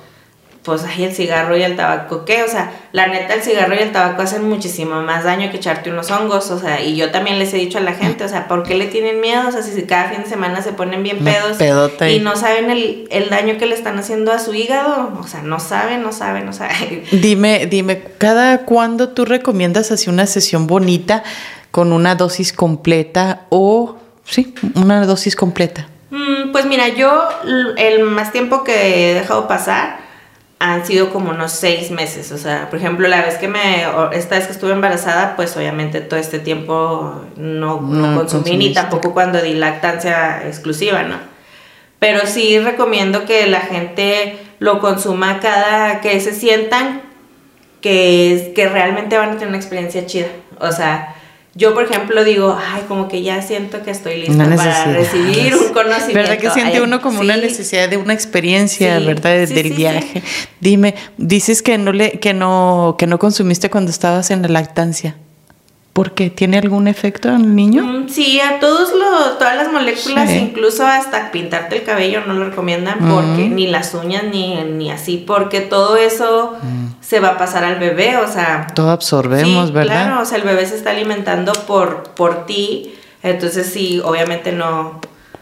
pues 0.62 0.84
ahí 0.84 1.02
el 1.02 1.12
cigarro 1.12 1.56
y 1.56 1.62
el 1.62 1.74
tabaco, 1.74 2.24
¿qué? 2.24 2.44
O 2.44 2.48
sea, 2.48 2.72
la 2.92 3.08
neta, 3.08 3.34
el 3.34 3.42
cigarro 3.42 3.74
y 3.74 3.78
el 3.78 3.90
tabaco 3.90 4.22
hacen 4.22 4.48
muchísimo 4.48 5.02
más 5.02 5.24
daño 5.24 5.50
que 5.50 5.56
echarte 5.56 5.90
unos 5.90 6.10
hongos, 6.12 6.50
o 6.52 6.58
sea, 6.58 6.80
y 6.80 6.94
yo 6.96 7.10
también 7.10 7.40
les 7.40 7.52
he 7.52 7.56
dicho 7.56 7.78
a 7.78 7.80
la 7.80 7.94
gente, 7.94 8.24
o 8.24 8.28
sea, 8.28 8.46
¿por 8.46 8.62
qué 8.62 8.76
le 8.76 8.86
tienen 8.86 9.20
miedo? 9.20 9.48
O 9.48 9.52
sea, 9.52 9.62
si 9.62 9.82
cada 9.82 10.10
fin 10.10 10.22
de 10.22 10.28
semana 10.28 10.62
se 10.62 10.72
ponen 10.72 11.02
bien 11.02 11.18
pedos 11.18 11.58
y 12.08 12.20
no 12.20 12.36
saben 12.36 12.70
el, 12.70 13.08
el, 13.10 13.28
daño 13.28 13.58
que 13.58 13.66
le 13.66 13.74
están 13.74 13.98
haciendo 13.98 14.30
a 14.30 14.38
su 14.38 14.54
hígado, 14.54 15.12
o 15.18 15.26
sea, 15.26 15.42
no 15.42 15.58
saben, 15.58 16.02
no 16.02 16.12
saben, 16.12 16.46
no 16.46 16.52
saben. 16.52 17.02
Dime, 17.10 17.66
dime, 17.66 18.02
¿cada 18.18 18.58
cuándo 18.58 19.08
tú 19.08 19.24
recomiendas 19.24 19.90
así 19.90 20.10
una 20.10 20.26
sesión 20.26 20.68
bonita 20.68 21.24
con 21.72 21.92
una 21.92 22.14
dosis 22.14 22.52
completa 22.52 23.46
o, 23.48 23.96
sí, 24.24 24.54
una 24.76 25.04
dosis 25.06 25.34
completa? 25.34 25.88
Mm, 26.10 26.52
pues 26.52 26.66
mira, 26.66 26.88
yo 26.88 27.26
el 27.78 28.04
más 28.04 28.30
tiempo 28.30 28.62
que 28.62 29.10
he 29.10 29.14
dejado 29.14 29.48
pasar, 29.48 30.01
han 30.64 30.86
sido 30.86 31.10
como 31.10 31.30
unos 31.30 31.50
seis 31.50 31.90
meses. 31.90 32.30
O 32.30 32.38
sea, 32.38 32.70
por 32.70 32.78
ejemplo, 32.78 33.08
la 33.08 33.20
vez 33.22 33.34
que 33.34 33.48
me, 33.48 33.84
esta 34.12 34.36
vez 34.36 34.46
que 34.46 34.52
estuve 34.52 34.70
embarazada, 34.70 35.34
pues 35.34 35.56
obviamente 35.56 36.00
todo 36.00 36.20
este 36.20 36.38
tiempo 36.38 37.24
no, 37.36 37.80
no, 37.80 38.16
consumí 38.16 38.56
ni 38.56 38.72
tampoco 38.72 39.12
cuando 39.12 39.42
di 39.42 39.54
lactancia 39.54 40.46
exclusiva, 40.46 41.02
¿no? 41.02 41.16
Pero 41.98 42.26
sí 42.26 42.60
recomiendo 42.60 43.24
que 43.24 43.48
la 43.48 43.60
gente 43.60 44.38
lo 44.60 44.78
consuma 44.78 45.40
cada 45.40 46.00
que 46.00 46.20
se 46.20 46.32
sientan 46.32 47.02
que, 47.80 48.52
que 48.54 48.68
realmente 48.68 49.18
van 49.18 49.30
a 49.30 49.32
tener 49.32 49.48
una 49.48 49.56
experiencia 49.56 50.06
chida. 50.06 50.28
O 50.60 50.70
sea, 50.70 51.16
yo, 51.54 51.74
por 51.74 51.84
ejemplo, 51.84 52.24
digo, 52.24 52.58
ay, 52.58 52.84
como 52.88 53.08
que 53.08 53.22
ya 53.22 53.42
siento 53.42 53.82
que 53.82 53.90
estoy 53.90 54.22
lista 54.22 54.48
para 54.56 54.84
recibir 54.86 55.54
un 55.54 55.72
conocimiento. 55.74 56.14
¿Verdad 56.14 56.38
que 56.38 56.50
siente 56.50 56.80
uno 56.80 57.02
como 57.02 57.20
una 57.20 57.36
necesidad 57.36 57.90
de 57.90 57.98
una 57.98 58.14
experiencia, 58.14 58.98
verdad, 59.00 59.46
del 59.46 59.72
viaje? 59.74 60.22
Dime, 60.60 60.94
dices 61.18 61.62
que 61.62 61.76
no 61.76 61.92
le, 61.92 62.12
que 62.20 62.32
no, 62.32 62.96
que 62.98 63.06
no 63.06 63.18
consumiste 63.18 63.68
cuando 63.68 63.90
estabas 63.90 64.30
en 64.30 64.40
la 64.42 64.48
lactancia. 64.48 65.16
¿Por 65.92 66.12
qué? 66.12 66.30
¿Tiene 66.30 66.56
algún 66.56 66.88
efecto 66.88 67.28
en 67.28 67.34
el 67.34 67.54
niño? 67.54 67.82
Mm, 67.82 68.08
sí, 68.08 68.40
a 68.40 68.58
todos 68.60 68.92
los, 68.94 69.38
todas 69.38 69.56
las 69.56 69.70
moléculas, 69.70 70.30
incluso 70.30 70.86
hasta 70.86 71.30
pintarte 71.30 71.76
el 71.76 71.82
cabello 71.82 72.22
no 72.26 72.32
lo 72.32 72.46
recomiendan 72.46 72.98
porque 73.10 73.48
ni 73.50 73.66
las 73.66 73.92
uñas 73.92 74.24
ni, 74.24 74.54
ni 74.64 74.90
así, 74.90 75.18
porque 75.18 75.60
todo 75.60 75.98
eso 75.98 76.56
mm. 76.62 77.02
se 77.02 77.20
va 77.20 77.30
a 77.30 77.38
pasar 77.38 77.64
al 77.64 77.78
bebé, 77.78 78.16
o 78.16 78.26
sea. 78.26 78.68
Todo 78.74 78.90
absorbemos, 78.90 79.72
¿verdad? 79.72 80.06
Claro, 80.06 80.22
o 80.22 80.24
sea, 80.24 80.38
el 80.38 80.44
bebé 80.44 80.64
se 80.64 80.76
está 80.76 80.92
alimentando 80.92 81.52
por, 81.52 82.04
por 82.14 82.46
ti, 82.46 82.94
entonces 83.22 83.66
sí, 83.66 84.00
obviamente 84.02 84.52
no, 84.52 84.98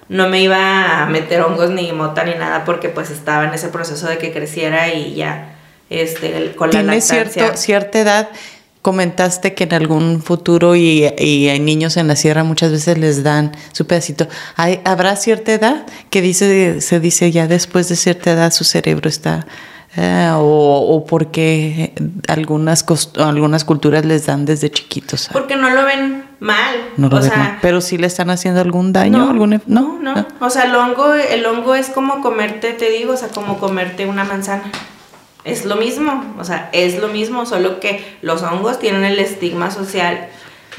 no 0.08 0.28
me 0.28 0.42
iba 0.42 1.02
a 1.02 1.06
meter 1.06 1.42
hongos 1.42 1.70
ni 1.70 1.92
mota 1.92 2.24
ni 2.24 2.34
nada 2.34 2.64
porque 2.64 2.88
pues 2.88 3.10
estaba 3.10 3.44
en 3.44 3.54
ese 3.54 3.68
proceso 3.68 4.08
de 4.08 4.18
que 4.18 4.32
creciera 4.32 4.92
y 4.92 5.14
ya, 5.14 5.54
este, 5.90 6.56
con 6.56 6.72
la 6.72 6.82
lactancia. 6.82 7.24
Cierto, 7.26 7.56
cierta 7.56 8.00
edad 8.00 8.28
comentaste 8.83 9.55
que 9.55 9.64
en 9.64 9.75
algún 9.75 10.23
futuro 10.23 10.75
y, 10.75 11.05
hay 11.05 11.61
niños 11.61 11.97
en 11.97 12.09
la 12.09 12.16
sierra 12.16 12.45
muchas 12.45 12.73
veces 12.73 12.99
les 12.99 13.23
dan 13.23 13.53
su 13.73 13.87
pedacito. 13.87 14.27
¿Hay, 14.57 14.81
¿Habrá 14.85 15.16
cierta 15.16 15.53
edad 15.53 15.87
que 16.09 16.23
dice, 16.23 16.81
se 16.81 17.01
dice 17.01 17.31
ya 17.31 17.47
después 17.47 17.88
de 17.88 17.97
cierta 17.97 18.33
edad 18.33 18.53
su 18.53 18.64
cerebro 18.64 19.09
está... 19.09 19.47
Eh, 19.97 20.31
o, 20.35 20.87
o, 20.88 21.05
porque 21.05 21.95
algunas, 22.29 22.87
algunas 23.16 23.64
culturas 23.64 24.05
les 24.05 24.25
dan 24.25 24.45
desde 24.45 24.71
chiquitos. 24.71 25.29
Porque 25.33 25.57
no 25.57 25.69
lo 25.71 25.85
ven 25.85 26.27
mal. 26.38 26.77
No 26.97 27.09
lo 27.09 27.21
ven 27.21 27.29
mal. 27.37 27.59
Pero 27.61 27.81
si 27.81 27.99
le 27.99 28.07
están 28.07 28.31
haciendo 28.31 28.61
algún 28.61 28.93
daño. 28.93 29.19
No, 29.19 29.31
algún, 29.31 29.61
no, 29.66 29.99
no, 30.01 30.14
no. 30.14 30.27
O 30.38 30.49
sea, 30.49 30.66
el 30.66 30.77
hongo, 30.77 31.14
el 31.14 31.45
hongo 31.45 31.75
es 31.75 31.88
como 31.88 32.21
comerte, 32.21 32.73
te 32.73 32.88
digo, 32.88 33.14
o 33.14 33.16
sea, 33.16 33.31
como 33.31 33.59
comerte 33.59 34.07
una 34.07 34.23
manzana 34.23 34.71
es 35.44 35.64
lo 35.64 35.76
mismo, 35.76 36.35
o 36.38 36.44
sea, 36.44 36.68
es 36.72 36.98
lo 36.98 37.09
mismo, 37.09 37.46
solo 37.46 37.81
que 37.81 38.05
los 38.22 38.42
hongos 38.42 38.79
tienen 38.79 39.05
el 39.05 39.18
estigma 39.18 39.70
social 39.70 40.29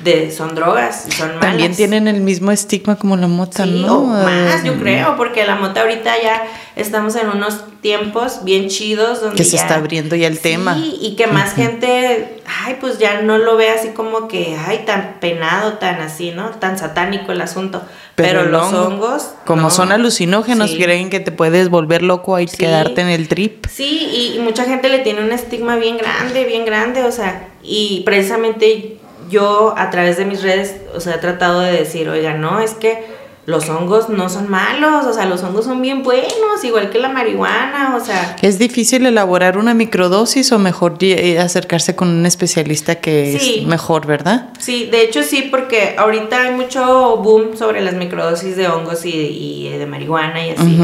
de 0.03 0.31
son 0.31 0.55
drogas 0.55 1.05
y 1.07 1.11
son 1.11 1.29
malas. 1.29 1.41
También 1.41 1.75
tienen 1.75 2.07
el 2.07 2.21
mismo 2.21 2.51
estigma 2.51 2.95
como 2.95 3.17
la 3.17 3.27
mota, 3.27 3.65
¿no? 3.65 4.05
más, 4.05 4.63
yo 4.63 4.77
creo, 4.79 5.15
porque 5.17 5.45
la 5.45 5.55
mota 5.55 5.81
ahorita 5.81 6.13
ya 6.21 6.43
estamos 6.75 7.15
en 7.15 7.29
unos 7.29 7.65
tiempos 7.81 8.43
bien 8.43 8.69
chidos 8.69 9.21
donde 9.21 9.37
que 9.37 9.43
se 9.43 9.55
está 9.55 9.75
abriendo 9.75 10.15
ya 10.15 10.27
el 10.27 10.39
tema. 10.39 10.77
y 10.77 11.15
que 11.15 11.27
más 11.27 11.53
gente, 11.53 12.41
ay, 12.63 12.77
pues 12.79 12.99
ya 12.99 13.21
no 13.21 13.37
lo 13.37 13.57
ve 13.57 13.69
así 13.69 13.89
como 13.89 14.27
que, 14.27 14.57
ay, 14.67 14.83
tan 14.85 15.17
penado, 15.19 15.73
tan 15.73 16.01
así, 16.01 16.31
¿no? 16.31 16.49
Tan 16.51 16.77
satánico 16.77 17.31
el 17.31 17.41
asunto. 17.41 17.81
Pero, 18.15 18.43
los 18.43 18.73
hongos. 18.73 19.31
Como 19.45 19.69
son 19.69 19.91
alucinógenos, 19.91 20.71
creen 20.71 21.09
que 21.09 21.19
te 21.19 21.31
puedes 21.31 21.69
volver 21.69 22.03
loco 22.03 22.39
y 22.39 22.45
quedarte 22.45 23.01
en 23.01 23.07
el 23.07 23.27
trip. 23.27 23.65
Sí, 23.67 24.35
y 24.35 24.39
mucha 24.39 24.65
gente 24.65 24.89
le 24.89 24.99
tiene 24.99 25.21
un 25.23 25.31
estigma 25.31 25.75
bien 25.77 25.97
grande, 25.97 26.45
bien 26.45 26.65
grande, 26.65 27.03
o 27.03 27.11
sea, 27.11 27.47
y 27.63 28.01
precisamente 28.05 28.97
yo 29.31 29.73
a 29.77 29.89
través 29.89 30.17
de 30.17 30.25
mis 30.25 30.43
redes, 30.43 30.75
o 30.93 30.99
sea, 30.99 31.15
he 31.15 31.17
tratado 31.17 31.61
de 31.61 31.71
decir, 31.71 32.07
oiga, 32.09 32.35
no, 32.35 32.59
es 32.59 32.73
que 32.75 33.21
los 33.47 33.69
hongos 33.69 34.07
no 34.09 34.29
son 34.29 34.51
malos, 34.51 35.05
o 35.05 35.13
sea, 35.13 35.25
los 35.25 35.41
hongos 35.41 35.65
son 35.65 35.81
bien 35.81 36.03
buenos, 36.03 36.63
igual 36.63 36.91
que 36.91 36.99
la 36.99 37.09
marihuana, 37.09 37.95
o 37.99 38.05
sea. 38.05 38.35
¿Es 38.43 38.59
difícil 38.59 39.03
elaborar 39.05 39.57
una 39.57 39.73
microdosis 39.73 40.51
o 40.51 40.59
mejor 40.59 40.97
eh, 41.01 41.39
acercarse 41.39 41.95
con 41.95 42.09
un 42.09 42.25
especialista 42.27 42.95
que 42.95 43.35
es 43.35 43.65
mejor, 43.65 44.05
verdad? 44.05 44.49
Sí, 44.59 44.89
de 44.91 45.01
hecho 45.01 45.23
sí, 45.23 45.47
porque 45.49 45.95
ahorita 45.97 46.43
hay 46.43 46.51
mucho 46.51 47.17
boom 47.17 47.57
sobre 47.57 47.81
las 47.81 47.95
microdosis 47.95 48.55
de 48.55 48.67
hongos 48.67 49.05
y, 49.05 49.69
de 49.69 49.85
marihuana 49.87 50.45
y 50.45 50.51
así. 50.51 50.77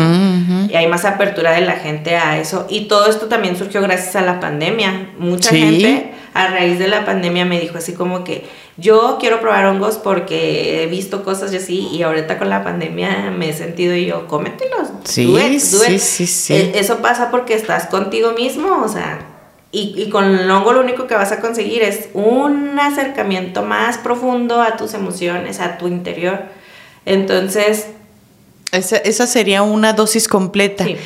Y 0.72 0.76
hay 0.76 0.88
más 0.88 1.06
apertura 1.06 1.52
de 1.52 1.62
la 1.62 1.74
gente 1.74 2.16
a 2.16 2.40
eso. 2.40 2.66
Y 2.70 2.88
todo 2.88 3.08
esto 3.08 3.28
también 3.28 3.56
surgió 3.56 3.82
gracias 3.82 4.16
a 4.16 4.22
la 4.22 4.40
pandemia. 4.40 5.12
Mucha 5.20 5.52
gente 5.52 6.17
a 6.38 6.48
raíz 6.50 6.78
de 6.78 6.88
la 6.88 7.04
pandemia 7.04 7.46
me 7.46 7.60
dijo 7.60 7.80
así 7.80 7.94
como 7.94 8.24
que 8.24 8.46
yo 8.78 9.18
quiero 9.20 9.42
probar 9.42 9.66
hongos 9.66 9.98
porque 9.98 10.84
he 10.84 10.86
visto 10.86 11.24
cosas 11.24 11.52
y 11.52 11.58
así 11.58 11.88
y 11.92 12.04
ahorita 12.04 12.38
con 12.38 12.50
la 12.50 12.64
pandemia 12.64 13.34
me 13.36 13.50
he 13.50 13.54
sentido 13.54 13.96
y 13.96 14.06
yo, 14.06 14.28
cómetelos. 14.28 14.90
Sí, 15.04 15.36
sí, 15.60 15.98
sí, 15.98 16.28
sí. 16.28 16.54
E, 16.54 16.80
eso 16.80 17.00
pasa 17.00 17.32
porque 17.32 17.56
estás 17.56 17.88
contigo 17.88 18.34
mismo, 18.34 18.84
o 18.84 18.88
sea, 18.88 19.20
y, 19.72 19.96
y, 19.98 20.10
con 20.10 20.26
el 20.26 20.50
hongo 20.50 20.74
lo 20.74 20.82
único 20.82 21.08
que 21.08 21.16
vas 21.16 21.32
a 21.32 21.42
conseguir 21.42 21.82
es 21.82 22.10
un 22.14 22.80
acercamiento 22.80 23.64
más 23.64 23.98
profundo 23.98 24.62
a 24.62 24.78
tus 24.78 24.94
emociones, 24.94 25.60
a 25.60 25.78
tu 25.80 25.88
interior. 25.88 26.44
Entonces... 27.06 27.88
Esa, 28.72 28.98
esa 28.98 29.26
sería 29.26 29.64
una 29.64 29.94
dosis 29.94 30.28
completa. 30.28 30.86
Sí. 30.86 30.98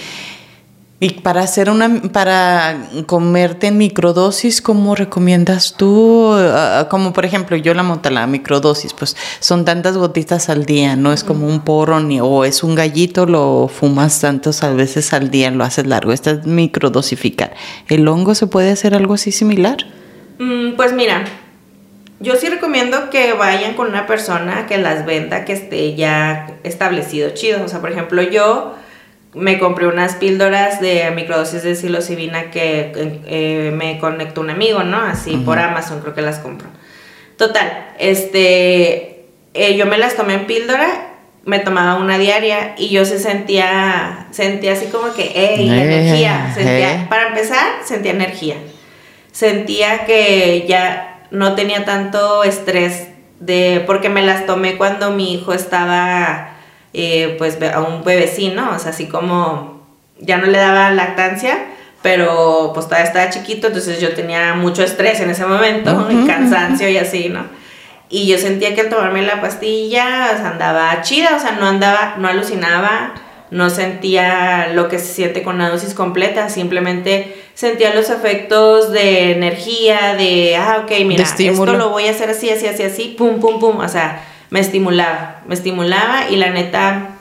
Y 1.04 1.10
para 1.22 1.42
hacer 1.42 1.72
una, 1.72 2.00
para 2.14 2.78
comerte 3.08 3.66
en 3.66 3.80
microdosis, 3.80 4.62
¿cómo 4.62 4.94
recomiendas 4.94 5.74
tú? 5.76 6.32
Ah, 6.32 6.86
como 6.92 7.12
por 7.12 7.26
ejemplo, 7.26 7.58
yo 7.58 7.74
la 7.74 8.00
la 8.12 8.28
microdosis, 8.28 8.94
pues 8.94 9.18
son 9.40 9.66
tantas 9.66 9.98
gotitas 9.98 10.50
al 10.50 10.66
día, 10.66 10.96
no 10.96 11.12
es 11.12 11.24
como 11.24 11.48
un 11.48 11.62
porro 11.62 12.00
ni, 12.02 12.22
o 12.22 12.46
es 12.46 12.62
un 12.62 12.76
gallito, 12.76 13.26
lo 13.26 13.68
fumas 13.68 14.22
tantos 14.22 14.62
a 14.62 14.74
veces 14.74 15.12
al 15.12 15.32
día, 15.32 15.50
lo 15.50 15.64
haces 15.64 15.88
largo. 15.88 16.14
Esta 16.14 16.30
es 16.30 16.46
microdosificar. 16.46 17.56
¿El 17.88 18.08
hongo 18.08 18.36
se 18.36 18.46
puede 18.46 18.70
hacer 18.70 18.94
algo 18.94 19.16
así 19.16 19.32
similar? 19.32 19.78
Mm, 20.38 20.74
pues 20.76 20.94
mira, 20.94 21.24
yo 22.20 22.36
sí 22.36 22.48
recomiendo 22.48 23.10
que 23.10 23.34
vayan 23.34 23.74
con 23.74 23.88
una 23.88 24.06
persona 24.06 24.68
que 24.68 24.78
las 24.78 25.04
venda, 25.08 25.46
que 25.46 25.54
esté 25.54 25.96
ya 25.96 26.60
establecido 26.64 27.32
chido. 27.32 27.64
O 27.66 27.68
sea, 27.68 27.82
por 27.82 27.92
ejemplo, 27.92 28.22
yo 28.22 28.76
me 29.34 29.60
compré 29.60 29.88
unas 29.88 30.16
píldoras 30.16 30.82
de 30.82 31.10
microdosis 31.12 31.64
de 31.64 31.76
psilocibina 31.76 32.52
que 32.52 32.92
eh, 33.26 33.72
me 33.74 33.98
conectó 33.98 34.42
un 34.42 34.50
amigo, 34.50 34.84
¿no? 34.84 34.98
Así 34.98 35.38
por 35.38 35.60
Amazon 35.60 36.02
creo 36.02 36.14
que 36.14 36.22
las 36.22 36.40
compro. 36.40 36.68
Total, 37.38 37.94
este, 37.98 39.26
eh, 39.54 39.76
yo 39.76 39.86
me 39.86 39.98
las 39.98 40.16
tomé 40.16 40.34
en 40.34 40.48
píldora, 40.48 41.12
me 41.46 41.60
tomaba 41.60 41.96
una 41.96 42.18
diaria 42.18 42.76
y 42.78 42.90
yo 42.90 43.06
se 43.06 43.20
sentía, 43.20 44.28
sentía 44.32 44.74
así 44.74 44.88
como 44.88 45.14
que, 45.14 45.32
hey, 45.34 45.70
eh, 45.70 45.82
energía, 45.82 46.52
sentía, 46.54 47.08
para 47.10 47.30
empezar, 47.30 47.68
sentía 47.86 48.12
energía. 48.12 48.56
Sentía 49.32 50.06
que 50.06 50.66
ya 50.68 51.24
no 51.32 51.56
tenía 51.56 51.86
tanto 51.86 52.44
estrés 52.44 53.08
de, 53.40 53.82
porque 53.88 54.10
me 54.10 54.22
las 54.22 54.46
tomé 54.46 54.78
cuando 54.78 55.12
mi 55.12 55.34
hijo 55.34 55.54
estaba 55.54 56.51
eh, 56.94 57.36
pues 57.38 57.58
a 57.62 57.82
un 57.82 58.04
bebecino, 58.04 58.72
o 58.76 58.80
sea, 58.80 58.92
así 58.92 59.08
como 59.08 59.82
ya 60.20 60.38
no 60.38 60.48
le 60.48 60.58
daba 60.58 60.92
lactancia, 60.92 61.58
pero 62.02 62.72
pues 62.74 62.88
todavía 62.88 63.08
estaba 63.08 63.30
chiquito, 63.30 63.68
entonces 63.68 64.00
yo 64.00 64.14
tenía 64.14 64.54
mucho 64.56 64.84
estrés 64.84 65.20
en 65.20 65.30
ese 65.30 65.46
momento, 65.46 66.08
y 66.10 66.26
cansancio 66.26 66.90
y 66.90 66.98
así, 66.98 67.30
¿no? 67.30 67.46
Y 68.10 68.28
yo 68.28 68.38
sentía 68.38 68.76
que 68.76 68.82
al 68.82 68.90
tomarme 68.90 69.22
la 69.22 69.40
pastilla, 69.40 70.32
o 70.34 70.38
sea, 70.38 70.50
andaba 70.52 71.02
chida, 71.02 71.36
o 71.38 71.40
sea, 71.40 71.54
no 71.54 71.68
andaba, 71.68 72.16
no 72.18 72.28
alucinaba, 72.28 73.14
no 73.52 73.70
sentía 73.70 74.70
lo 74.74 74.90
que 74.90 75.00
se 75.00 75.14
siente 75.14 75.44
con 75.44 75.56
una 75.56 75.70
dosis 75.70 75.94
completa, 75.94 76.50
simplemente 76.50 77.36
sentía 77.54 77.94
los 77.94 78.10
efectos 78.10 78.92
de 78.92 79.32
energía, 79.32 80.16
de, 80.16 80.58
ah, 80.58 80.84
ok, 80.84 80.92
mira, 81.06 81.24
esto 81.24 81.74
lo 81.74 81.90
voy 81.90 82.08
a 82.08 82.12
hacer 82.12 82.30
así, 82.30 82.50
así, 82.50 82.68
así, 82.68 82.84
así, 82.84 83.16
pum, 83.18 83.40
pum, 83.40 83.60
pum, 83.60 83.78
o 83.78 83.88
sea, 83.88 84.24
me 84.52 84.60
estimulaba, 84.60 85.42
me 85.48 85.56
estimulaba 85.56 86.30
y 86.30 86.36
la 86.36 86.52
neta, 86.52 87.16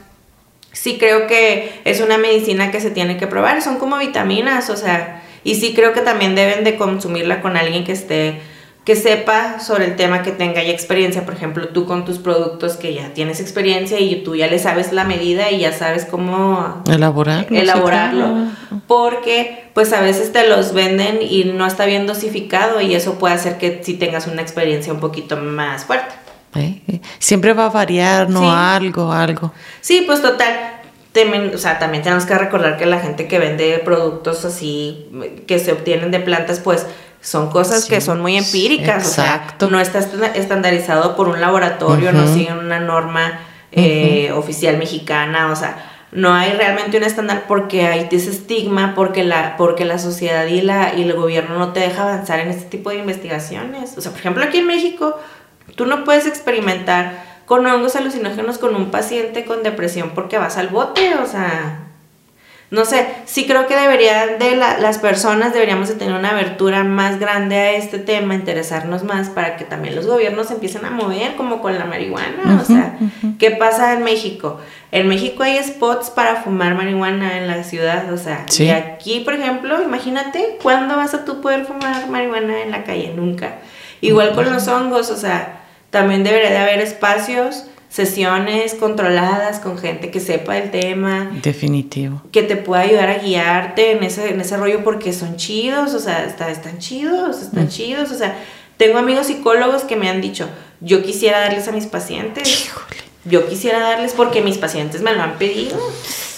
sí 0.72 0.98
creo 0.98 1.26
que 1.26 1.80
es 1.84 2.02
una 2.02 2.18
medicina 2.18 2.70
que 2.70 2.80
se 2.80 2.90
tiene 2.90 3.16
que 3.16 3.26
probar, 3.26 3.62
son 3.62 3.78
como 3.78 3.96
vitaminas, 3.96 4.68
o 4.68 4.76
sea, 4.76 5.22
y 5.42 5.54
sí 5.54 5.72
creo 5.74 5.94
que 5.94 6.02
también 6.02 6.34
deben 6.34 6.64
de 6.64 6.76
consumirla 6.76 7.40
con 7.40 7.56
alguien 7.56 7.84
que 7.84 7.92
esté 7.92 8.42
que 8.84 8.96
sepa 8.96 9.60
sobre 9.60 9.84
el 9.84 9.96
tema, 9.96 10.22
que 10.22 10.32
tenga 10.32 10.62
ya 10.62 10.70
experiencia, 10.70 11.24
por 11.24 11.34
ejemplo, 11.34 11.68
tú 11.68 11.84
con 11.84 12.04
tus 12.04 12.18
productos 12.18 12.76
que 12.76 12.94
ya 12.94 13.12
tienes 13.12 13.38
experiencia 13.38 14.00
y 14.00 14.24
tú 14.24 14.34
ya 14.34 14.46
le 14.46 14.58
sabes 14.58 14.92
la 14.92 15.04
medida 15.04 15.50
y 15.50 15.60
ya 15.60 15.72
sabes 15.72 16.06
cómo 16.06 16.82
elaborarlo, 16.90 17.56
elaborarlo 17.56 18.48
porque 18.86 19.70
pues 19.74 19.92
a 19.92 20.00
veces 20.00 20.32
te 20.32 20.48
los 20.48 20.72
venden 20.72 21.20
y 21.22 21.44
no 21.44 21.66
está 21.66 21.84
bien 21.86 22.06
dosificado 22.06 22.80
y 22.80 22.94
eso 22.94 23.18
puede 23.18 23.34
hacer 23.34 23.58
que 23.58 23.80
si 23.84 23.94
tengas 23.94 24.26
una 24.26 24.42
experiencia 24.42 24.92
un 24.92 24.98
poquito 24.98 25.36
más 25.36 25.84
fuerte. 25.84 26.12
Eh, 26.54 27.00
siempre 27.18 27.52
va 27.52 27.66
a 27.66 27.70
variar, 27.70 28.28
¿no? 28.28 28.50
Algo, 28.50 29.12
algo. 29.12 29.52
Sí, 29.80 30.04
pues 30.06 30.20
total. 30.20 30.80
o 31.54 31.58
sea, 31.58 31.78
también 31.78 32.02
tenemos 32.02 32.26
que 32.26 32.36
recordar 32.36 32.76
que 32.76 32.86
la 32.86 33.00
gente 33.00 33.28
que 33.28 33.38
vende 33.38 33.80
productos 33.84 34.44
así, 34.44 35.08
que 35.46 35.58
se 35.58 35.72
obtienen 35.72 36.10
de 36.10 36.20
plantas, 36.20 36.60
pues 36.60 36.86
son 37.20 37.50
cosas 37.50 37.84
que 37.84 38.00
son 38.00 38.20
muy 38.20 38.36
empíricas. 38.36 39.06
Exacto. 39.06 39.66
O 39.66 39.68
sea, 39.68 39.76
no 39.76 39.80
está 39.80 39.98
estandarizado 40.34 41.16
por 41.16 41.28
un 41.28 41.40
laboratorio, 41.40 42.12
no 42.12 42.26
siguen 42.32 42.58
una 42.58 42.80
norma 42.80 43.40
eh, 43.72 44.32
oficial 44.32 44.78
mexicana, 44.78 45.52
o 45.52 45.56
sea, 45.56 45.86
no 46.12 46.34
hay 46.34 46.52
realmente 46.52 46.96
un 46.96 47.04
estándar 47.04 47.44
porque 47.46 47.86
hay 47.86 48.08
ese 48.10 48.30
estigma, 48.30 48.94
porque 48.96 49.22
la, 49.22 49.56
porque 49.56 49.84
la 49.84 49.98
sociedad 49.98 50.46
y, 50.46 50.60
la, 50.60 50.94
y 50.94 51.02
el 51.02 51.12
gobierno 51.12 51.56
no 51.58 51.72
te 51.72 51.80
deja 51.80 52.02
avanzar 52.02 52.40
en 52.40 52.48
este 52.48 52.64
tipo 52.64 52.90
de 52.90 52.96
investigaciones. 52.96 53.96
O 53.96 54.00
sea, 54.00 54.10
por 54.10 54.20
ejemplo, 54.20 54.42
aquí 54.42 54.58
en 54.58 54.66
México, 54.66 55.16
tú 55.74 55.87
no 55.87 56.04
puedes 56.04 56.26
experimentar 56.26 57.30
con 57.46 57.66
hongos 57.66 57.96
alucinógenos 57.96 58.59
con 58.59 58.76
un 58.76 58.92
paciente 58.92 59.44
con 59.44 59.64
depresión 59.64 60.12
porque 60.14 60.38
vas 60.38 60.56
al 60.56 60.68
bote, 60.68 61.16
o 61.16 61.26
sea, 61.26 61.80
no 62.70 62.85
sé, 62.85 63.04
sí 63.24 63.46
creo 63.46 63.66
que 63.66 63.74
deberían 63.74 64.38
de 64.38 64.54
las 64.54 64.98
personas 64.98 65.52
deberíamos 65.52 65.88
de 65.88 65.96
tener 65.96 66.14
una 66.14 66.30
abertura 66.30 66.85
más 66.85 67.18
grande 67.18 67.56
a 67.56 67.72
este 67.72 67.98
tema, 67.98 68.37
interesarnos 68.37 69.02
más 69.02 69.28
para 69.30 69.56
que 69.56 69.64
también 69.64 69.96
los 69.96 70.06
gobiernos 70.06 70.52
empiecen 70.52 70.85
a 70.85 70.90
mover 70.90 71.35
como 71.35 71.61
con 71.61 71.76
la 71.76 71.87
marihuana, 71.87 72.61
o 72.62 72.64
sea, 72.64 72.96
¿qué 73.40 73.50
pasa 73.50 73.94
en 73.94 74.04
México? 74.04 74.61
En 74.92 75.09
México 75.09 75.42
hay 75.42 75.61
spots 75.61 76.11
para 76.11 76.37
fumar 76.37 76.76
marihuana 76.76 77.38
en 77.38 77.48
la 77.48 77.64
ciudad, 77.64 78.12
o 78.12 78.16
sea, 78.16 78.46
y 78.56 78.68
aquí, 78.68 79.20
por 79.24 79.35
ejemplo, 79.35 79.83
imagínate, 79.83 80.59
¿cuándo 80.62 80.94
vas 80.94 81.14
a 81.14 81.24
tú 81.24 81.40
poder 81.40 81.64
fumar 81.64 82.09
marihuana 82.09 82.62
en 82.62 82.70
la 82.70 82.85
calle? 82.85 83.12
Nunca. 83.16 83.56
Igual 84.00 84.35
con 84.35 84.50
los 84.52 84.68
hongos, 84.68 85.11
o 85.11 85.16
sea, 85.16 85.59
también 85.90 86.24
debería 86.24 86.50
de 86.50 86.59
haber 86.59 86.81
espacios 86.81 87.64
sesiones 87.90 88.74
controladas 88.74 89.59
con 89.59 89.76
gente 89.76 90.11
que 90.12 90.20
sepa 90.20 90.57
el 90.57 90.70
tema. 90.70 91.33
Definitivo. 91.42 92.22
Que 92.31 92.44
te 92.44 92.57
pueda 92.57 92.83
ayudar 92.83 93.11
a 93.11 93.18
guiarte 93.18 93.90
en 93.90 94.05
ese, 94.05 94.31
en 94.31 94.40
ese 94.40 94.57
rollo 94.57 94.85
porque 94.85 95.12
son 95.12 95.37
chidos, 95.37 95.92
o 95.94 95.98
sea, 95.98 96.24
están 96.24 96.79
chidos, 96.79 97.42
están 97.42 97.64
mm. 97.64 97.68
chidos, 97.68 98.12
o 98.12 98.14
sea, 98.14 98.38
tengo 98.76 98.98
amigos 98.98 99.26
psicólogos 99.26 99.83
que 99.83 99.96
me 99.96 100.09
han 100.09 100.20
dicho, 100.20 100.48
yo 100.81 101.03
quisiera 101.03 101.40
darles 101.40 101.66
a 101.66 101.72
mis 101.72 101.87
pacientes. 101.87 102.66
Híjole. 102.66 102.96
Yo 103.24 103.46
quisiera 103.48 103.81
darles 103.81 104.12
porque 104.12 104.40
mis 104.40 104.57
pacientes 104.57 105.03
me 105.03 105.12
lo 105.12 105.22
han 105.22 105.37
pedido. 105.37 105.76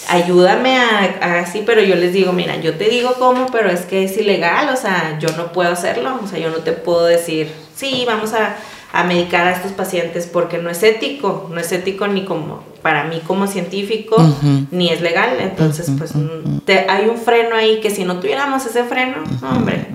Ayúdame 0.09 0.75
a, 0.75 1.39
así, 1.39 1.63
pero 1.65 1.81
yo 1.81 1.95
les 1.95 2.11
digo, 2.11 2.33
mira, 2.33 2.57
yo 2.57 2.73
te 2.73 2.89
digo 2.89 3.13
cómo, 3.19 3.45
pero 3.51 3.69
es 3.69 3.81
que 3.81 4.03
es 4.03 4.17
ilegal, 4.17 4.67
o 4.69 4.75
sea, 4.75 5.17
yo 5.19 5.29
no 5.37 5.53
puedo 5.53 5.71
hacerlo, 5.71 6.19
o 6.21 6.27
sea, 6.27 6.39
yo 6.39 6.49
no 6.49 6.57
te 6.57 6.73
puedo 6.73 7.05
decir, 7.05 7.49
sí, 7.73 8.03
vamos 8.05 8.33
a 8.33 8.57
a 8.93 9.03
medicar 9.03 9.47
a 9.47 9.51
estos 9.51 9.71
pacientes 9.71 10.27
porque 10.27 10.59
no 10.59 10.69
es 10.69 10.83
ético, 10.83 11.49
no 11.51 11.59
es 11.59 11.71
ético 11.71 12.07
ni 12.07 12.25
como 12.25 12.63
para 12.83 13.05
mí 13.05 13.21
como 13.25 13.47
científico, 13.47 14.15
ni 14.69 14.89
es 14.89 15.01
legal. 15.01 15.37
Entonces, 15.39 15.91
pues 15.97 16.13
hay 16.15 17.07
un 17.07 17.17
freno 17.17 17.55
ahí 17.55 17.81
que 17.81 17.89
si 17.89 18.05
no 18.05 18.19
tuviéramos 18.19 18.63
ese 18.67 18.83
freno, 18.83 19.17
hombre, 19.41 19.87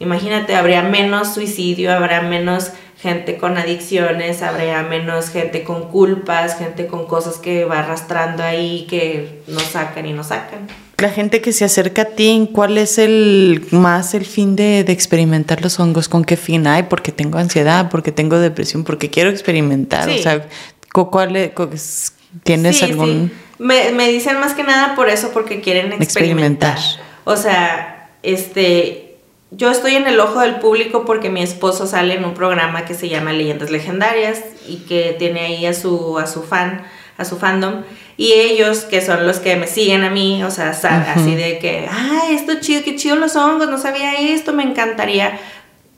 imagínate, 0.00 0.56
habría 0.56 0.82
menos 0.82 1.34
suicidio, 1.34 1.92
habrá 1.92 2.22
menos 2.22 2.70
gente 2.98 3.36
con 3.36 3.58
adicciones, 3.58 4.40
habría 4.42 4.82
menos 4.82 5.28
gente 5.28 5.62
con 5.62 5.90
culpas, 5.90 6.56
gente 6.56 6.86
con 6.86 7.06
cosas 7.06 7.36
que 7.36 7.66
va 7.66 7.80
arrastrando 7.80 8.42
ahí 8.42 8.86
que 8.88 9.42
no 9.48 9.60
sacan 9.60 10.06
y 10.06 10.14
no 10.14 10.24
sacan 10.24 10.66
la 11.04 11.10
gente 11.10 11.42
que 11.42 11.52
se 11.52 11.66
acerca 11.66 12.02
a 12.02 12.04
ti, 12.06 12.48
¿cuál 12.50 12.78
es 12.78 12.96
el 12.96 13.66
más 13.72 14.14
el 14.14 14.24
fin 14.24 14.56
de, 14.56 14.80
experimentar 14.80 15.60
los 15.60 15.78
hongos? 15.78 16.08
¿Con 16.08 16.24
qué 16.24 16.38
fin 16.38 16.66
hay? 16.66 16.84
Porque 16.84 17.12
tengo 17.12 17.36
ansiedad, 17.36 17.90
porque 17.90 18.10
tengo 18.10 18.38
depresión, 18.38 18.84
porque 18.84 19.10
quiero 19.10 19.28
experimentar. 19.28 20.08
O 20.08 20.16
sea, 20.16 20.48
¿cuál 20.92 21.36
es, 21.36 22.14
¿tienes 22.42 22.82
algún...? 22.82 23.30
Me, 23.58 23.92
me, 23.92 24.08
dicen 24.08 24.40
más 24.40 24.54
que 24.54 24.64
nada 24.64 24.96
por 24.96 25.10
eso, 25.10 25.30
porque 25.34 25.60
quieren 25.60 25.92
experimentar. 25.92 26.78
O 27.24 27.36
sea, 27.36 28.08
este, 28.22 29.18
yo 29.50 29.70
estoy 29.70 29.96
en 29.96 30.06
el 30.06 30.18
ojo 30.18 30.40
del 30.40 30.54
público 30.54 31.04
porque 31.04 31.28
mi 31.28 31.42
esposo 31.42 31.86
sale 31.86 32.14
en 32.14 32.24
un 32.24 32.32
programa 32.32 32.86
que 32.86 32.94
se 32.94 33.10
llama 33.10 33.34
Leyendas 33.34 33.70
Legendarias 33.70 34.40
y 34.66 34.78
que 34.88 35.14
tiene 35.18 35.40
ahí 35.40 35.66
a 35.66 35.74
su, 35.74 36.18
a 36.18 36.26
su 36.26 36.42
fan, 36.42 36.82
a 37.18 37.26
su 37.26 37.36
fandom. 37.36 37.82
Y 38.16 38.32
ellos, 38.32 38.80
que 38.80 39.00
son 39.00 39.26
los 39.26 39.40
que 39.40 39.56
me 39.56 39.66
siguen 39.66 40.04
a 40.04 40.10
mí, 40.10 40.44
o 40.44 40.50
sea, 40.50 40.70
así 40.70 41.34
de 41.34 41.58
que, 41.58 41.88
ay, 41.90 42.34
esto 42.34 42.60
chido, 42.60 42.82
qué 42.84 42.94
chido 42.94 43.16
los 43.16 43.34
hongos, 43.34 43.68
no 43.68 43.78
sabía 43.78 44.14
esto, 44.14 44.52
me 44.52 44.62
encantaría 44.62 45.38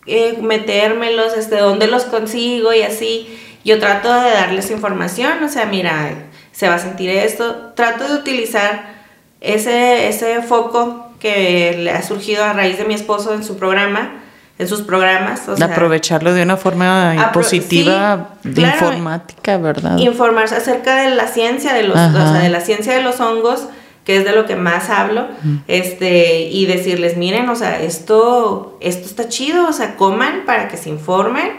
eh, 0.06 0.38
metérmelos, 0.40 1.36
este, 1.36 1.56
dónde 1.56 1.88
los 1.88 2.04
consigo 2.04 2.72
y 2.72 2.82
así. 2.82 3.28
Yo 3.64 3.78
trato 3.80 4.12
de 4.12 4.30
darles 4.30 4.70
información, 4.70 5.42
o 5.42 5.48
sea, 5.48 5.66
mira, 5.66 6.14
se 6.52 6.68
va 6.68 6.76
a 6.76 6.78
sentir 6.78 7.10
esto. 7.10 7.72
Trato 7.74 8.08
de 8.08 8.14
utilizar 8.14 8.94
ese, 9.40 10.08
ese 10.08 10.40
foco 10.42 11.10
que 11.20 11.76
le 11.78 11.90
ha 11.90 12.02
surgido 12.02 12.44
a 12.44 12.52
raíz 12.52 12.78
de 12.78 12.84
mi 12.84 12.94
esposo 12.94 13.34
en 13.34 13.44
su 13.44 13.58
programa 13.58 14.22
en 14.58 14.68
sus 14.68 14.82
programas. 14.82 15.48
O 15.48 15.62
aprovecharlo 15.62 16.32
de 16.32 16.42
una 16.42 16.56
forma 16.56 17.30
positiva, 17.32 18.36
informática, 18.44 19.58
¿verdad? 19.58 19.98
Informarse 19.98 20.56
acerca 20.56 21.02
de 21.02 21.14
la 21.14 21.26
ciencia 21.26 21.74
de 21.74 21.82
los, 21.82 21.96
o 21.96 22.12
sea, 22.12 22.40
de 22.40 22.48
la 22.48 22.60
ciencia 22.60 22.94
de 22.94 23.02
los 23.02 23.20
hongos, 23.20 23.68
que 24.04 24.16
es 24.18 24.24
de 24.24 24.32
lo 24.32 24.46
que 24.46 24.56
más 24.56 24.88
hablo, 24.88 25.26
este, 25.66 26.42
y 26.42 26.66
decirles, 26.66 27.16
miren, 27.16 27.48
o 27.48 27.56
sea, 27.56 27.80
esto, 27.80 28.78
esto 28.80 29.06
está 29.06 29.28
chido, 29.28 29.68
o 29.68 29.72
sea, 29.72 29.96
coman 29.96 30.44
para 30.46 30.68
que 30.68 30.76
se 30.76 30.88
informen, 30.88 31.52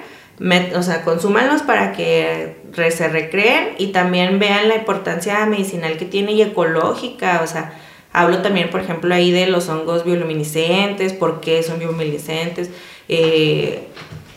o 0.75 0.81
sea, 0.81 1.03
consúmanlos 1.03 1.61
para 1.61 1.91
que 1.91 2.61
se 2.89 3.07
recreen 3.09 3.75
y 3.77 3.87
también 3.87 4.39
vean 4.39 4.69
la 4.69 4.75
importancia 4.75 5.45
medicinal 5.45 5.97
que 5.97 6.05
tiene 6.05 6.31
y 6.31 6.41
ecológica, 6.41 7.41
o 7.43 7.47
sea, 7.47 7.73
Hablo 8.13 8.41
también, 8.41 8.69
por 8.69 8.81
ejemplo, 8.81 9.13
ahí 9.13 9.31
de 9.31 9.47
los 9.47 9.69
hongos 9.69 10.03
bioluminiscentes, 10.03 11.13
por 11.13 11.41
qué 11.41 11.63
son 11.63 11.79
bioluminiscentes. 11.79 12.69
Eh, 13.09 13.87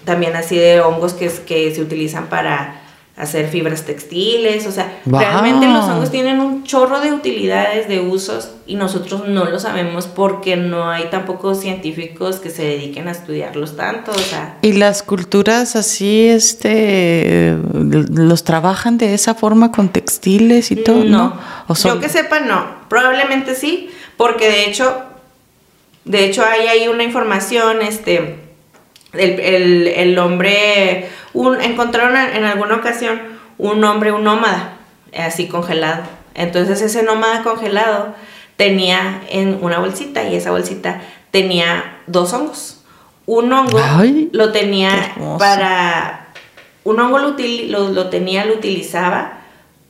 también 0.05 0.37
así 0.37 0.57
de 0.57 0.81
hongos 0.81 1.15
que, 1.15 1.31
que 1.47 1.75
se 1.75 1.83
utilizan 1.83 2.29
para 2.29 2.81
hacer 3.21 3.49
fibras 3.49 3.83
textiles, 3.83 4.67
o 4.67 4.73
sea, 4.73 4.99
realmente 5.05 5.67
los 5.67 5.85
hongos 5.85 6.11
tienen 6.11 6.41
un 6.41 6.65
chorro 6.65 7.01
de 7.01 7.13
utilidades, 7.13 7.87
de 7.87 8.01
usos, 8.01 8.53
y 8.67 8.77
nosotros 8.77 9.29
no 9.29 9.45
lo 9.45 9.59
sabemos 9.59 10.07
porque 10.07 10.57
no 10.57 10.89
hay 10.89 11.11
tampoco 11.11 11.55
científicos 11.55 12.37
que 12.37 12.49
se 12.49 12.63
dediquen 12.63 13.09
a 13.09 13.11
estudiarlos 13.11 13.77
tanto, 13.77 14.13
o 14.13 14.19
sea. 14.19 14.57
¿Y 14.63 14.73
las 14.73 15.03
culturas 15.03 15.77
así, 15.77 16.29
este, 16.29 17.59
los 17.75 18.45
trabajan 18.45 18.97
de 18.97 19.13
esa 19.13 19.35
forma 19.35 19.71
con 19.71 19.91
textiles 19.91 20.71
y 20.71 20.77
todo? 20.77 21.05
No, 21.05 21.39
yo 21.85 22.01
que 22.01 22.09
sepa 22.09 22.41
no, 22.41 22.80
probablemente 22.91 23.55
sí, 23.55 23.89
porque 24.19 24.51
de 24.51 24.65
hecho, 24.67 25.03
de 26.05 26.27
hecho 26.27 26.45
hay 26.45 26.67
ahí 26.67 26.89
una 26.89 27.05
información, 27.05 27.81
este, 27.81 28.41
el, 29.15 29.87
el, 29.87 30.19
hombre, 30.19 31.09
un, 31.33 31.59
encontraron 31.61 32.17
en 32.17 32.45
alguna 32.45 32.77
ocasión 32.77 33.19
un 33.57 33.83
hombre, 33.85 34.13
un 34.13 34.25
nómada, 34.25 34.77
así 35.17 35.47
congelado. 35.47 36.03
Entonces 36.35 36.83
ese 36.83 37.03
nómada 37.05 37.43
congelado 37.43 38.15
tenía 38.57 39.23
en 39.31 39.59
una 39.63 39.79
bolsita 39.79 40.29
y 40.29 40.35
esa 40.35 40.51
bolsita 40.51 41.01
tenía 41.31 41.99
dos 42.09 42.33
hongos. 42.33 42.83
Un 43.25 43.53
hongo 43.53 43.79
lo 44.33 44.51
tenía 44.51 45.15
para... 45.39 46.27
Un 46.83 46.99
hongo 46.99 47.19
lo, 47.19 47.37
lo, 47.91 48.09
tenía, 48.09 48.45
lo 48.47 48.55
utilizaba 48.55 49.40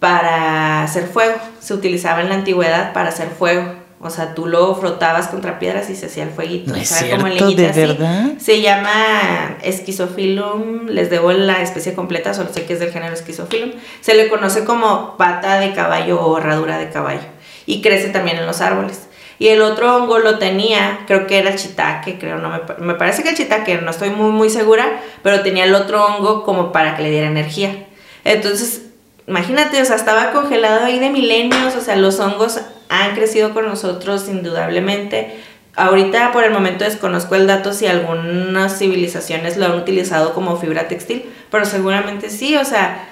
para 0.00 0.82
hacer 0.82 1.06
fuego. 1.06 1.36
Se 1.60 1.74
utilizaba 1.74 2.22
en 2.22 2.30
la 2.30 2.34
antigüedad 2.34 2.92
para 2.92 3.10
hacer 3.10 3.28
fuego. 3.28 3.80
O 4.02 4.08
sea, 4.08 4.34
tú 4.34 4.46
lo 4.46 4.74
frotabas 4.74 5.28
contra 5.28 5.58
piedras 5.58 5.90
y 5.90 5.94
se 5.94 6.06
hacía 6.06 6.22
el 6.22 6.30
fueguito. 6.30 6.72
No 6.72 6.76
es 6.78 6.90
o 6.90 6.94
sea, 6.94 7.18
cierto, 7.20 7.46
¿de 7.54 7.66
verdad? 7.66 8.30
Se 8.38 8.62
llama 8.62 9.58
Esquizophyllum, 9.62 10.86
les 10.86 11.10
debo 11.10 11.32
la 11.32 11.60
especie 11.60 11.92
completa, 11.92 12.32
solo 12.32 12.50
sé 12.50 12.64
que 12.64 12.72
es 12.72 12.80
del 12.80 12.92
género 12.92 13.12
Esquizophyllum. 13.12 13.72
Se 14.00 14.14
le 14.14 14.28
conoce 14.30 14.64
como 14.64 15.18
pata 15.18 15.60
de 15.60 15.74
caballo 15.74 16.18
o 16.18 16.38
herradura 16.38 16.78
de 16.78 16.88
caballo. 16.88 17.20
Y 17.66 17.82
crece 17.82 18.08
también 18.08 18.38
en 18.38 18.46
los 18.46 18.62
árboles. 18.62 19.06
Y 19.38 19.48
el 19.48 19.60
otro 19.60 19.94
hongo 19.94 20.18
lo 20.18 20.38
tenía, 20.38 21.00
creo 21.06 21.26
que 21.26 21.38
era 21.38 21.50
el 21.50 21.56
chitaque, 21.56 22.18
creo, 22.18 22.38
no 22.38 22.48
me, 22.48 22.60
me 22.78 22.94
parece 22.94 23.22
que 23.22 23.30
el 23.30 23.36
chitaque, 23.36 23.78
no 23.78 23.90
estoy 23.90 24.10
muy, 24.10 24.32
muy 24.32 24.48
segura, 24.48 25.00
pero 25.22 25.40
tenía 25.40 25.64
el 25.64 25.74
otro 25.74 26.04
hongo 26.06 26.42
como 26.44 26.72
para 26.72 26.96
que 26.96 27.02
le 27.02 27.10
diera 27.10 27.26
energía. 27.26 27.86
Entonces, 28.24 28.89
imagínate, 29.30 29.80
o 29.80 29.84
sea, 29.84 29.94
estaba 29.94 30.32
congelado 30.32 30.84
ahí 30.84 30.98
de 30.98 31.08
milenios, 31.08 31.76
o 31.76 31.80
sea, 31.80 31.94
los 31.94 32.18
hongos 32.18 32.60
han 32.88 33.14
crecido 33.14 33.54
con 33.54 33.64
nosotros 33.64 34.28
indudablemente. 34.28 35.38
Ahorita 35.76 36.32
por 36.32 36.42
el 36.42 36.50
momento 36.50 36.84
desconozco 36.84 37.36
el 37.36 37.46
dato 37.46 37.72
si 37.72 37.86
algunas 37.86 38.76
civilizaciones 38.76 39.56
lo 39.56 39.66
han 39.66 39.76
utilizado 39.76 40.34
como 40.34 40.56
fibra 40.56 40.88
textil, 40.88 41.24
pero 41.48 41.64
seguramente 41.64 42.28
sí, 42.28 42.56
o 42.56 42.64
sea, 42.64 43.08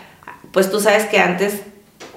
pues 0.51 0.73
tú 0.73 0.81
sabes 0.81 1.07
que 1.07 1.21
antes 1.21 1.63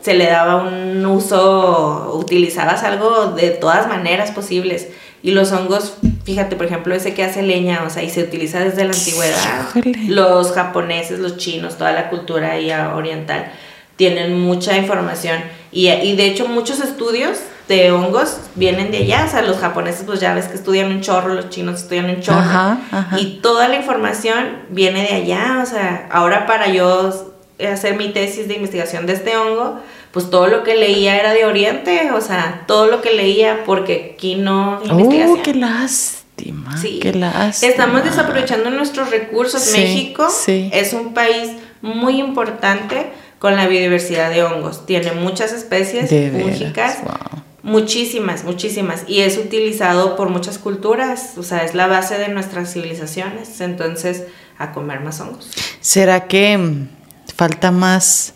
se 0.01 0.15
le 0.15 0.25
daba 0.25 0.63
un 0.63 1.05
uso, 1.05 2.15
utilizabas 2.15 2.83
algo 2.83 3.27
de 3.27 3.51
todas 3.51 3.87
maneras 3.87 4.31
posibles. 4.31 4.87
Y 5.21 5.29
los 5.29 5.51
hongos, 5.51 5.97
fíjate, 6.23 6.55
por 6.55 6.65
ejemplo, 6.65 6.95
ese 6.95 7.13
que 7.13 7.23
hace 7.23 7.43
leña, 7.43 7.83
o 7.85 7.91
sea, 7.91 8.01
y 8.01 8.09
se 8.09 8.23
utiliza 8.23 8.61
desde 8.61 8.83
la 8.83 8.93
antigüedad. 8.93 9.67
Los 10.07 10.53
japoneses, 10.53 11.19
los 11.19 11.37
chinos, 11.37 11.77
toda 11.77 11.91
la 11.91 12.09
cultura 12.09 12.53
ahí 12.53 12.71
oriental 12.71 13.51
tienen 14.01 14.39
mucha 14.39 14.75
información. 14.75 15.43
Y, 15.71 15.89
y, 15.89 16.15
de 16.15 16.25
hecho 16.25 16.47
muchos 16.47 16.79
estudios 16.79 17.37
de 17.67 17.91
hongos 17.91 18.37
vienen 18.55 18.89
de 18.89 18.97
allá. 18.97 19.25
O 19.27 19.29
sea, 19.29 19.43
los 19.43 19.57
japoneses 19.57 20.01
pues 20.07 20.19
ya 20.19 20.33
ves 20.33 20.47
que 20.47 20.55
estudian 20.55 20.87
un 20.87 21.01
chorro, 21.01 21.35
los 21.35 21.51
chinos 21.51 21.81
estudian 21.83 22.09
un 22.09 22.19
chorro. 22.19 22.77
Y 23.19 23.41
toda 23.43 23.67
la 23.67 23.75
información 23.75 24.63
viene 24.69 25.03
de 25.03 25.13
allá. 25.13 25.59
O 25.61 25.67
sea, 25.67 26.09
ahora 26.11 26.47
para 26.47 26.69
yo 26.73 27.13
hacer 27.71 27.95
mi 27.95 28.07
tesis 28.07 28.47
de 28.47 28.55
investigación 28.55 29.05
de 29.05 29.13
este 29.13 29.37
hongo, 29.37 29.79
pues 30.11 30.31
todo 30.31 30.47
lo 30.47 30.63
que 30.63 30.73
leía 30.73 31.19
era 31.19 31.31
de 31.33 31.45
Oriente, 31.45 32.09
o 32.11 32.21
sea, 32.21 32.63
todo 32.65 32.87
lo 32.87 33.03
que 33.03 33.13
leía, 33.13 33.65
porque 33.67 34.13
aquí 34.15 34.33
no. 34.33 34.81
¡Oh, 34.89 35.37
qué 35.43 35.53
lástima! 35.53 36.75
Sí. 36.75 36.97
¡Qué 36.99 37.13
lástima! 37.13 37.71
Estamos 37.71 38.03
desaprovechando 38.03 38.71
nuestros 38.71 39.11
recursos. 39.11 39.71
México 39.73 40.27
es 40.47 40.93
un 40.93 41.13
país 41.13 41.51
muy 41.83 42.19
importante 42.19 43.20
con 43.41 43.55
la 43.55 43.67
biodiversidad 43.67 44.29
de 44.29 44.43
hongos. 44.43 44.85
Tiene 44.85 45.13
muchas 45.13 45.51
especies 45.51 46.11
fúngicas. 46.31 46.99
Muchísimas, 47.63 48.43
muchísimas. 48.43 49.03
Y 49.07 49.21
es 49.21 49.39
utilizado 49.39 50.15
por 50.15 50.29
muchas 50.29 50.59
culturas. 50.59 51.33
O 51.37 51.43
sea, 51.43 51.63
es 51.63 51.73
la 51.73 51.87
base 51.87 52.19
de 52.19 52.27
nuestras 52.27 52.71
civilizaciones. 52.71 53.59
Entonces, 53.59 54.25
a 54.59 54.71
comer 54.71 54.99
más 54.99 55.19
hongos. 55.21 55.49
¿Será 55.79 56.27
que 56.27 56.85
falta 57.41 57.71
más 57.71 58.35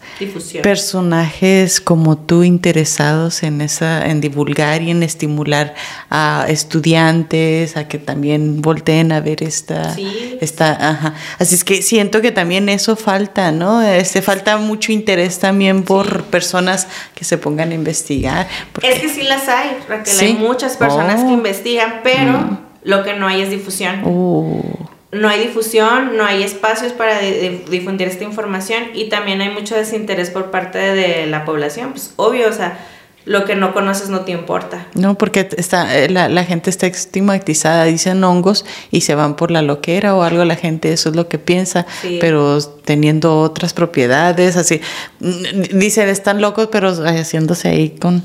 personajes 0.63 1.79
como 1.79 2.17
tú 2.17 2.41
interesados 2.41 3.43
en 3.43 3.61
esa 3.61 4.03
en 4.03 4.19
divulgar 4.19 4.81
y 4.81 4.89
en 4.89 5.03
estimular 5.03 5.75
a 6.09 6.47
estudiantes 6.47 7.77
a 7.77 7.87
que 7.87 7.99
también 7.99 8.63
volteen 8.63 9.11
a 9.11 9.19
ver 9.19 9.43
esta 9.43 9.95
esta 10.41 10.71
ajá. 10.71 11.13
así 11.37 11.53
es 11.53 11.63
que 11.63 11.83
siento 11.83 12.19
que 12.19 12.31
también 12.31 12.67
eso 12.67 12.95
falta 12.95 13.51
no 13.51 13.79
este 13.83 14.23
falta 14.23 14.57
mucho 14.57 14.91
interés 14.91 15.37
también 15.37 15.83
por 15.83 16.23
personas 16.23 16.87
que 17.13 17.25
se 17.25 17.37
pongan 17.37 17.69
a 17.69 17.75
investigar 17.75 18.47
es 18.81 18.99
que 19.01 19.09
sí 19.09 19.21
las 19.21 19.47
hay 19.47 19.77
Raquel 19.87 20.19
hay 20.19 20.33
muchas 20.33 20.77
personas 20.77 21.21
que 21.21 21.29
oh. 21.29 21.33
investigan 21.33 22.01
pero 22.03 22.31
mm. 22.31 22.57
lo 22.85 23.03
que 23.03 23.13
no 23.13 23.27
hay 23.27 23.41
es 23.41 23.51
difusión. 23.51 24.01
Uh 24.03 24.84
no 25.15 25.29
hay 25.29 25.47
difusión, 25.47 26.17
no 26.17 26.25
hay 26.25 26.43
espacios 26.43 26.91
para 26.91 27.19
difundir 27.19 28.07
esta 28.07 28.25
información 28.25 28.89
y 28.93 29.07
también 29.09 29.41
hay 29.41 29.49
mucho 29.49 29.75
desinterés 29.75 30.29
por 30.29 30.51
parte 30.51 30.77
de 30.77 31.25
la 31.25 31.45
población. 31.45 31.91
Pues 31.91 32.13
obvio, 32.17 32.49
o 32.49 32.51
sea, 32.51 32.77
lo 33.25 33.43
que 33.45 33.55
no 33.55 33.73
conoces 33.73 34.09
no 34.09 34.21
te 34.21 34.31
importa. 34.31 34.87
No, 34.93 35.17
porque 35.17 35.49
está, 35.57 35.97
eh, 35.97 36.09
la, 36.09 36.43
gente 36.43 36.69
está 36.69 36.85
estigmatizada, 36.87 37.85
dicen 37.85 38.23
hongos 38.23 38.65
y 38.91 39.01
se 39.01 39.15
van 39.15 39.35
por 39.35 39.51
la 39.51 39.61
loquera 39.61 40.15
o 40.15 40.21
algo, 40.21 40.45
la 40.45 40.55
gente 40.55 40.93
eso 40.93 41.09
es 41.09 41.15
lo 41.15 41.27
que 41.27 41.39
piensa, 41.39 41.85
pero 42.21 42.61
teniendo 42.61 43.39
otras 43.39 43.73
propiedades, 43.73 44.55
así, 44.57 44.79
dicen, 45.19 46.07
están 46.07 46.39
locos, 46.39 46.69
pero 46.71 46.89
haciéndose 46.89 47.69
ahí 47.69 47.89
con 47.89 48.23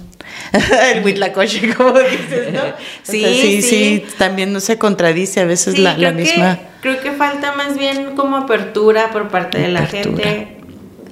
el 0.95 1.05
huitlacoche, 1.05 1.75
como 1.75 1.99
dices, 1.99 2.53
¿no? 2.53 2.61
sí, 3.03 3.25
sí, 3.25 3.63
sí, 3.63 4.05
también 4.19 4.53
no 4.53 4.61
se 4.61 4.79
contradice 4.79 5.41
a 5.41 5.45
veces 5.45 5.79
la, 5.79 5.95
misma. 6.13 6.59
creo 6.83 7.01
que 7.01 7.13
falta 7.13 7.53
más 7.53 7.79
bien 7.79 8.15
como 8.17 8.37
apertura 8.37 9.11
por 9.11 9.29
parte 9.29 9.59
de 9.59 9.69
la 9.69 9.87
gente, 9.87 10.59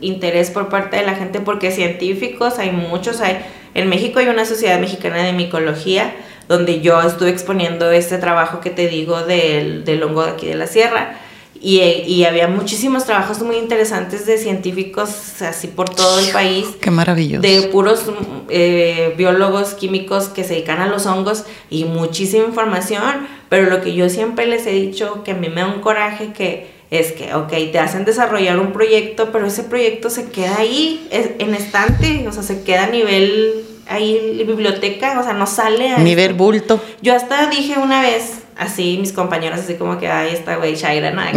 interés 0.03 0.51
por 0.51 0.69
parte 0.69 0.97
de 0.97 1.07
la 1.07 1.15
gente, 1.15 1.41
porque 1.41 1.71
científicos 1.71 2.59
hay 2.59 2.71
muchos, 2.71 3.21
hay, 3.21 3.39
en 3.79 3.89
México 3.89 4.19
hay 4.19 4.29
una 4.29 4.45
sociedad 4.45 4.81
mexicana 4.81 5.23
de 5.23 5.33
micología, 5.33 6.15
donde 6.49 6.81
yo 6.81 7.01
estuve 7.03 7.31
exponiendo 7.31 7.91
este 7.91 8.19
trabajo 8.19 8.61
que 8.61 8.71
te 8.71 8.89
digo 8.89 9.23
del, 9.23 9.85
del 9.85 10.03
hongo 10.03 10.25
de 10.25 10.31
aquí 10.31 10.47
de 10.47 10.55
la 10.55 10.67
sierra 10.67 11.19
y, 11.61 12.25
había 12.25 12.47
muchísimos 12.47 13.05
trabajos 13.05 13.41
muy 13.43 13.57
interesantes 13.57 14.27
de 14.27 14.39
científicos 14.39 15.43
así 15.43 15.67
por 15.67 15.89
todo 15.89 16.21
el 16.21 16.31
país. 16.31 16.67
Qué 16.81 16.91
maravilloso. 16.91 17.43
De 17.43 17.63
puros 17.73 18.05
eh, 18.49 19.15
biólogos 19.17 19.75
químicos 19.75 20.29
que 20.29 20.45
se 20.45 20.55
dedican 20.55 20.81
a 20.81 20.87
los 20.87 21.07
hongos 21.07 21.45
y 21.69 21.85
muchísima 21.85 22.45
información. 22.45 23.27
Pero 23.49 23.71
lo 23.71 23.81
que 23.83 23.95
yo 23.95 24.09
siempre 24.09 24.47
les 24.47 24.67
he 24.67 24.73
dicho, 24.73 25.25
que 25.25 25.33
a 25.33 25.35
mí 25.35 25.49
me 25.49 25.63
da 25.63 25.67
un 25.67 25.81
coraje, 25.81 26.33
que 26.33 26.71
es 26.91 27.13
que, 27.13 27.35
ok, 27.35 27.51
te 27.73 27.79
hacen 27.79 28.05
desarrollar 28.05 28.59
un 28.59 28.73
proyecto, 28.73 29.31
pero 29.33 29.47
ese 29.47 29.65
proyecto 29.65 30.11
se 30.11 30.31
queda 30.31 30.59
ahí, 30.59 31.07
en 31.11 31.55
estante, 31.55 32.27
o 32.29 32.33
sea, 32.33 32.43
se 32.43 32.63
queda 32.63 32.85
a 32.85 32.91
nivel 32.91 33.65
ahí 33.89 34.45
biblioteca, 34.47 35.19
o 35.19 35.23
sea, 35.23 35.33
no 35.33 35.47
sale 35.47 35.95
a... 35.95 35.99
Nivel 35.99 36.35
bulto. 36.35 36.81
Yo 37.03 37.15
hasta 37.15 37.47
dije 37.49 37.79
una 37.79 38.03
vez, 38.03 38.43
así 38.59 38.99
mis 38.99 39.13
compañeros 39.13 39.61
así 39.61 39.75
como 39.75 39.99
que, 39.99 40.09
ay, 40.09 40.31
esta 40.33 40.57
güey 40.57 40.75
Shaira, 40.75 41.13
nada. 41.13 41.31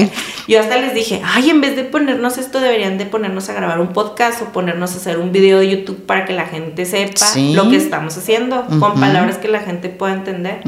Yo 0.48 0.60
hasta 0.60 0.78
les 0.78 0.94
dije, 0.94 1.22
ay, 1.24 1.50
en 1.50 1.62
vez 1.62 1.76
de 1.76 1.84
ponernos 1.84 2.38
esto, 2.38 2.60
deberían 2.60 2.98
de 2.98 3.06
ponernos 3.06 3.48
a 3.50 3.54
grabar 3.54 3.80
un 3.80 3.90
podcast 3.90 4.42
o 4.42 4.46
ponernos 4.46 4.94
a 4.94 4.98
hacer 4.98 5.20
un 5.20 5.32
video 5.32 5.60
de 5.60 5.70
YouTube 5.70 6.06
para 6.06 6.26
que 6.26 6.34
la 6.34 6.48
gente 6.48 6.86
sepa 6.86 7.26
lo 7.54 7.70
que 7.70 7.76
estamos 7.76 8.18
haciendo, 8.18 8.66
con 8.80 9.00
palabras 9.00 9.38
que 9.38 9.48
la 9.48 9.60
gente 9.60 9.90
pueda 9.90 10.14
entender. 10.14 10.62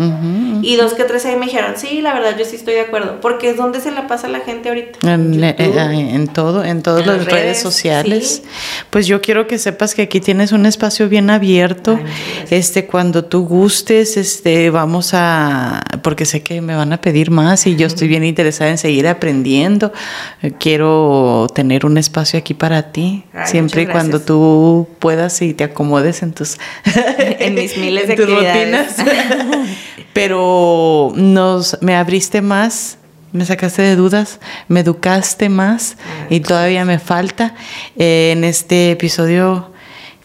Y 0.62 0.76
dos 0.76 0.94
que 0.94 1.04
tres 1.04 1.26
ahí 1.26 1.36
me 1.36 1.48
dijeron, 1.48 1.74
sí, 1.76 2.02
la 2.02 2.14
verdad, 2.14 2.38
yo 2.38 2.46
sí 2.46 2.56
estoy 2.56 2.76
de 2.76 2.82
acuerdo, 2.82 3.20
porque 3.20 3.50
es 3.50 3.58
donde 3.58 3.82
se 3.82 3.92
la 3.92 4.08
pasa 4.08 4.28
la 4.28 4.40
gente 4.40 4.70
ahorita. 4.70 5.00
En, 5.12 5.44
eh, 5.44 6.28
todo, 6.34 6.64
en 6.64 6.84
todas 6.84 7.06
las 7.06 7.26
redes, 7.26 7.60
sociales. 7.60 8.44
Pues 8.92 9.08
yo 9.08 9.22
quiero 9.22 9.48
que 9.48 9.58
sepas 9.58 9.96
que 9.96 10.04
aquí 10.04 10.20
tienes 10.20 10.52
un 10.52 10.66
espacio 10.66 11.10
bien 11.10 11.30
abierto. 11.30 12.00
este, 12.52 12.86
cuando 12.86 13.26
tú 13.26 13.46
gustes, 13.48 14.18
este, 14.18 14.70
vamos 14.70 15.12
a, 15.14 15.84
porque 16.04 16.26
sé 16.26 16.43
que 16.44 16.62
me 16.62 16.76
van 16.76 16.94
a 16.94 17.02
pedir 17.02 17.32
más 17.32 17.66
y 17.66 17.76
yo 17.76 17.88
estoy 17.88 18.08
bien 18.08 18.24
interesada 18.24 18.70
en 18.70 18.78
seguir 18.78 19.08
aprendiendo. 19.08 19.92
Quiero 20.60 21.48
tener 21.54 21.86
un 21.86 21.98
espacio 21.98 22.38
aquí 22.38 22.54
para 22.54 22.92
ti, 22.92 23.24
siempre 23.46 23.84
y 23.84 23.88
cuando 23.88 24.22
tú 24.22 24.88
puedas 25.00 25.42
y 25.42 25.54
te 25.54 25.64
acomodes 25.64 26.22
en 26.22 26.34
tus 26.34 26.58
en 27.18 27.56
mis 27.56 27.78
miles 27.78 28.08
de 28.10 28.16
rutinas. 28.16 28.98
Pero 30.14 31.12
nos 31.16 31.78
me 31.82 31.96
abriste 31.96 32.42
más 32.42 32.98
me 33.32 33.46
sacaste 33.46 33.82
de 33.82 33.96
dudas, 33.96 34.40
me 34.68 34.82
educaste 34.82 35.50
más 35.50 35.98
y 36.30 36.42
todavía 36.42 36.86
me 36.86 37.00
falta. 37.00 37.56
en 37.98 38.44
este 38.44 38.92
episodio 38.92 39.73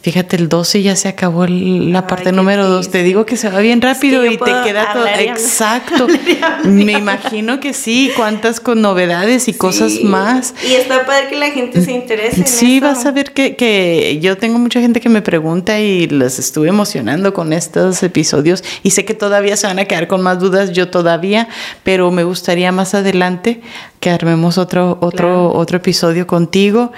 Fíjate, 0.00 0.36
el 0.36 0.48
12 0.48 0.82
ya 0.82 0.94
se 0.94 1.08
acabó 1.08 1.46
la 1.48 2.06
parte 2.06 2.30
número 2.30 2.68
2. 2.68 2.88
Te 2.88 3.02
digo 3.02 3.26
que 3.26 3.36
se 3.36 3.50
va 3.50 3.58
bien 3.58 3.82
rápido 3.82 4.24
y 4.24 4.36
te 4.36 4.52
queda 4.64 4.92
todo. 4.92 5.06
Exacto. 5.06 6.06
Me 6.64 6.92
imagino 6.92 7.58
que 7.58 7.72
sí, 7.72 8.12
cuántas 8.16 8.60
con 8.60 8.80
novedades 8.80 9.48
y 9.48 9.54
cosas 9.54 10.00
más. 10.04 10.54
Y 10.68 10.74
está 10.74 11.04
padre 11.04 11.28
que 11.30 11.36
la 11.36 11.50
gente 11.50 11.80
se 11.82 11.90
interese. 11.92 12.42
En 12.42 12.46
sí, 12.46 12.78
vas 12.78 13.06
a 13.06 13.10
ver 13.10 13.32
que, 13.32 13.56
que 13.56 14.20
yo 14.22 14.38
tengo 14.38 14.60
mucha 14.60 14.80
gente 14.80 15.00
que 15.00 15.08
me 15.08 15.20
pregunta 15.20 15.80
y 15.80 16.06
los 16.06 16.38
estuve 16.38 16.68
emocionando 16.68 17.34
con 17.34 17.52
estos 17.52 18.00
episodios 18.04 18.62
y 18.84 18.90
sé 18.90 19.04
que 19.04 19.14
todavía 19.14 19.56
se 19.56 19.66
van 19.66 19.80
a 19.80 19.86
quedar 19.86 20.06
con 20.06 20.22
más 20.22 20.38
dudas, 20.38 20.72
yo 20.72 20.88
todavía, 20.88 21.48
pero 21.82 22.12
me 22.12 22.22
gustaría 22.22 22.70
más 22.70 22.94
adelante 22.94 23.60
que 23.98 24.10
armemos 24.10 24.58
otro, 24.58 24.98
otro, 25.00 25.52
otro 25.52 25.78
episodio 25.78 26.26
contigo 26.28 26.92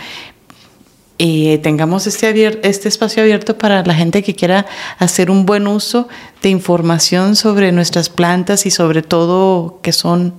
y 1.22 1.58
tengamos 1.58 2.06
este, 2.06 2.60
este 2.66 2.88
espacio 2.88 3.22
abierto 3.22 3.58
para 3.58 3.84
la 3.84 3.92
gente 3.92 4.22
que 4.22 4.34
quiera 4.34 4.64
hacer 4.98 5.30
un 5.30 5.44
buen 5.44 5.66
uso 5.66 6.08
de 6.40 6.48
información 6.48 7.36
sobre 7.36 7.72
nuestras 7.72 8.08
plantas 8.08 8.64
y 8.64 8.70
sobre 8.70 9.02
todo 9.02 9.80
que 9.82 9.92
son 9.92 10.32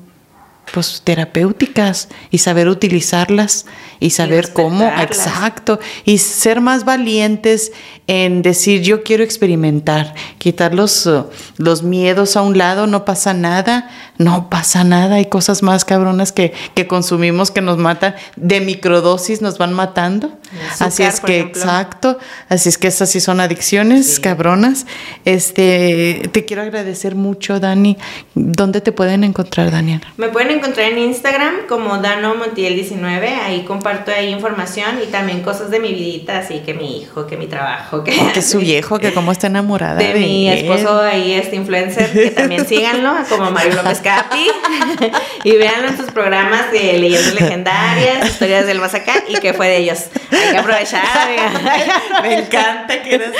pues 0.73 1.03
terapéuticas 1.03 2.07
y 2.31 2.39
saber 2.39 2.67
utilizarlas 2.67 3.67
y 3.99 4.09
saber 4.09 4.53
cómo, 4.53 4.83
exacto, 4.99 5.79
y 6.03 6.17
ser 6.17 6.61
más 6.61 6.83
valientes 6.83 7.73
en 8.07 8.41
decir 8.41 8.81
yo 8.81 9.03
quiero 9.03 9.23
experimentar, 9.23 10.15
quitar 10.39 10.73
los, 10.73 11.05
uh, 11.05 11.25
los 11.57 11.83
miedos 11.83 12.35
a 12.37 12.41
un 12.41 12.57
lado, 12.57 12.87
no 12.87 13.05
pasa 13.05 13.35
nada, 13.35 13.87
no 14.17 14.49
pasa 14.49 14.83
nada, 14.83 15.15
hay 15.15 15.25
cosas 15.25 15.61
más 15.61 15.85
cabronas 15.85 16.31
que, 16.31 16.53
que 16.73 16.87
consumimos 16.87 17.51
que 17.51 17.61
nos 17.61 17.77
matan, 17.77 18.15
de 18.35 18.61
microdosis 18.61 19.43
nos 19.43 19.59
van 19.59 19.73
matando. 19.73 20.40
Así 20.79 21.03
es 21.03 21.19
que, 21.19 21.39
exacto, 21.39 22.17
así 22.49 22.69
es 22.69 22.77
que 22.77 22.87
esas 22.87 23.09
sí 23.09 23.19
son 23.19 23.39
adicciones 23.39 24.19
cabronas. 24.19 24.85
Este, 25.25 26.29
te 26.31 26.45
quiero 26.45 26.61
agradecer 26.61 27.15
mucho, 27.15 27.59
Dani. 27.59 27.97
¿Dónde 28.35 28.81
te 28.81 28.91
pueden 28.91 29.23
encontrar, 29.23 29.71
Daniela? 29.71 30.01
Me 30.17 30.29
pueden 30.29 30.51
encontrar 30.51 30.91
en 30.91 30.99
Instagram 30.99 31.67
como 31.67 31.97
Dano 31.97 32.35
Montiel19, 32.35 33.41
ahí 33.43 33.63
comparto 33.63 34.11
ahí 34.11 34.29
información 34.29 34.99
y 35.03 35.11
también 35.11 35.41
cosas 35.41 35.69
de 35.69 35.79
mi 35.79 35.93
vidita, 35.93 36.39
así 36.39 36.59
que 36.59 36.73
mi 36.73 37.01
hijo, 37.01 37.27
que 37.27 37.37
mi 37.37 37.47
trabajo, 37.47 38.03
que, 38.03 38.13
que 38.33 38.41
su 38.41 38.59
viejo, 38.71 38.99
que 38.99 39.13
cómo 39.13 39.31
está 39.31 39.47
enamorada 39.47 39.95
de, 39.95 40.13
mi 40.13 40.49
esposo 40.49 41.01
ahí, 41.01 41.33
este 41.33 41.55
influencer, 41.55 42.11
que 42.11 42.31
también 42.31 42.65
síganlo, 42.65 43.13
como 43.29 43.51
Mario 43.51 43.75
López 43.75 43.99
Capi, 43.99 44.47
y 45.43 45.51
véanlo 45.57 45.89
en 45.89 45.97
sus 45.97 46.11
programas 46.11 46.71
de 46.71 46.97
leyendas 46.97 47.33
legendarias, 47.33 48.29
historias 48.29 48.65
del 48.65 48.79
más 48.79 48.93
acá, 48.93 49.13
y 49.27 49.35
que 49.35 49.53
fue 49.53 49.67
de 49.67 49.77
ellos. 49.77 50.05
Hay 50.41 50.51
que 50.51 50.57
aprovechar. 50.57 51.01
Me 52.21 52.39
encanta 52.39 53.01
que 53.03 53.15
eres 53.15 53.31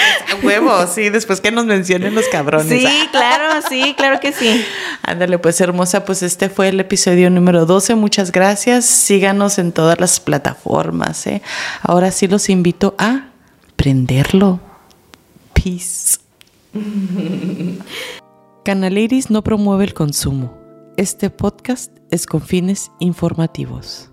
huevo, 0.43 0.87
sí, 0.87 1.09
después 1.09 1.41
que 1.41 1.51
nos 1.51 1.65
mencionen 1.65 2.15
los 2.15 2.27
cabrones. 2.27 2.67
Sí, 2.67 3.07
claro, 3.11 3.61
sí, 3.67 3.93
claro 3.97 4.19
que 4.19 4.31
sí. 4.31 4.63
Ándale, 5.03 5.39
pues 5.39 5.59
hermosa, 5.61 6.05
pues 6.05 6.23
este 6.23 6.49
fue 6.49 6.69
el 6.69 6.79
episodio 6.79 7.29
número 7.29 7.65
12. 7.65 7.95
Muchas 7.95 8.31
gracias. 8.31 8.85
Síganos 8.85 9.57
en 9.59 9.71
todas 9.71 9.99
las 9.99 10.19
plataformas. 10.19 11.27
¿eh? 11.27 11.41
Ahora 11.81 12.11
sí 12.11 12.27
los 12.27 12.49
invito 12.49 12.95
a 12.97 13.25
prenderlo. 13.75 14.59
Peace. 15.53 16.19
Canal 18.63 18.97
Iris 18.97 19.29
no 19.29 19.43
promueve 19.43 19.85
el 19.85 19.93
consumo. 19.93 20.57
Este 20.97 21.29
podcast 21.29 21.91
es 22.11 22.25
con 22.25 22.41
fines 22.41 22.91
informativos. 22.99 24.10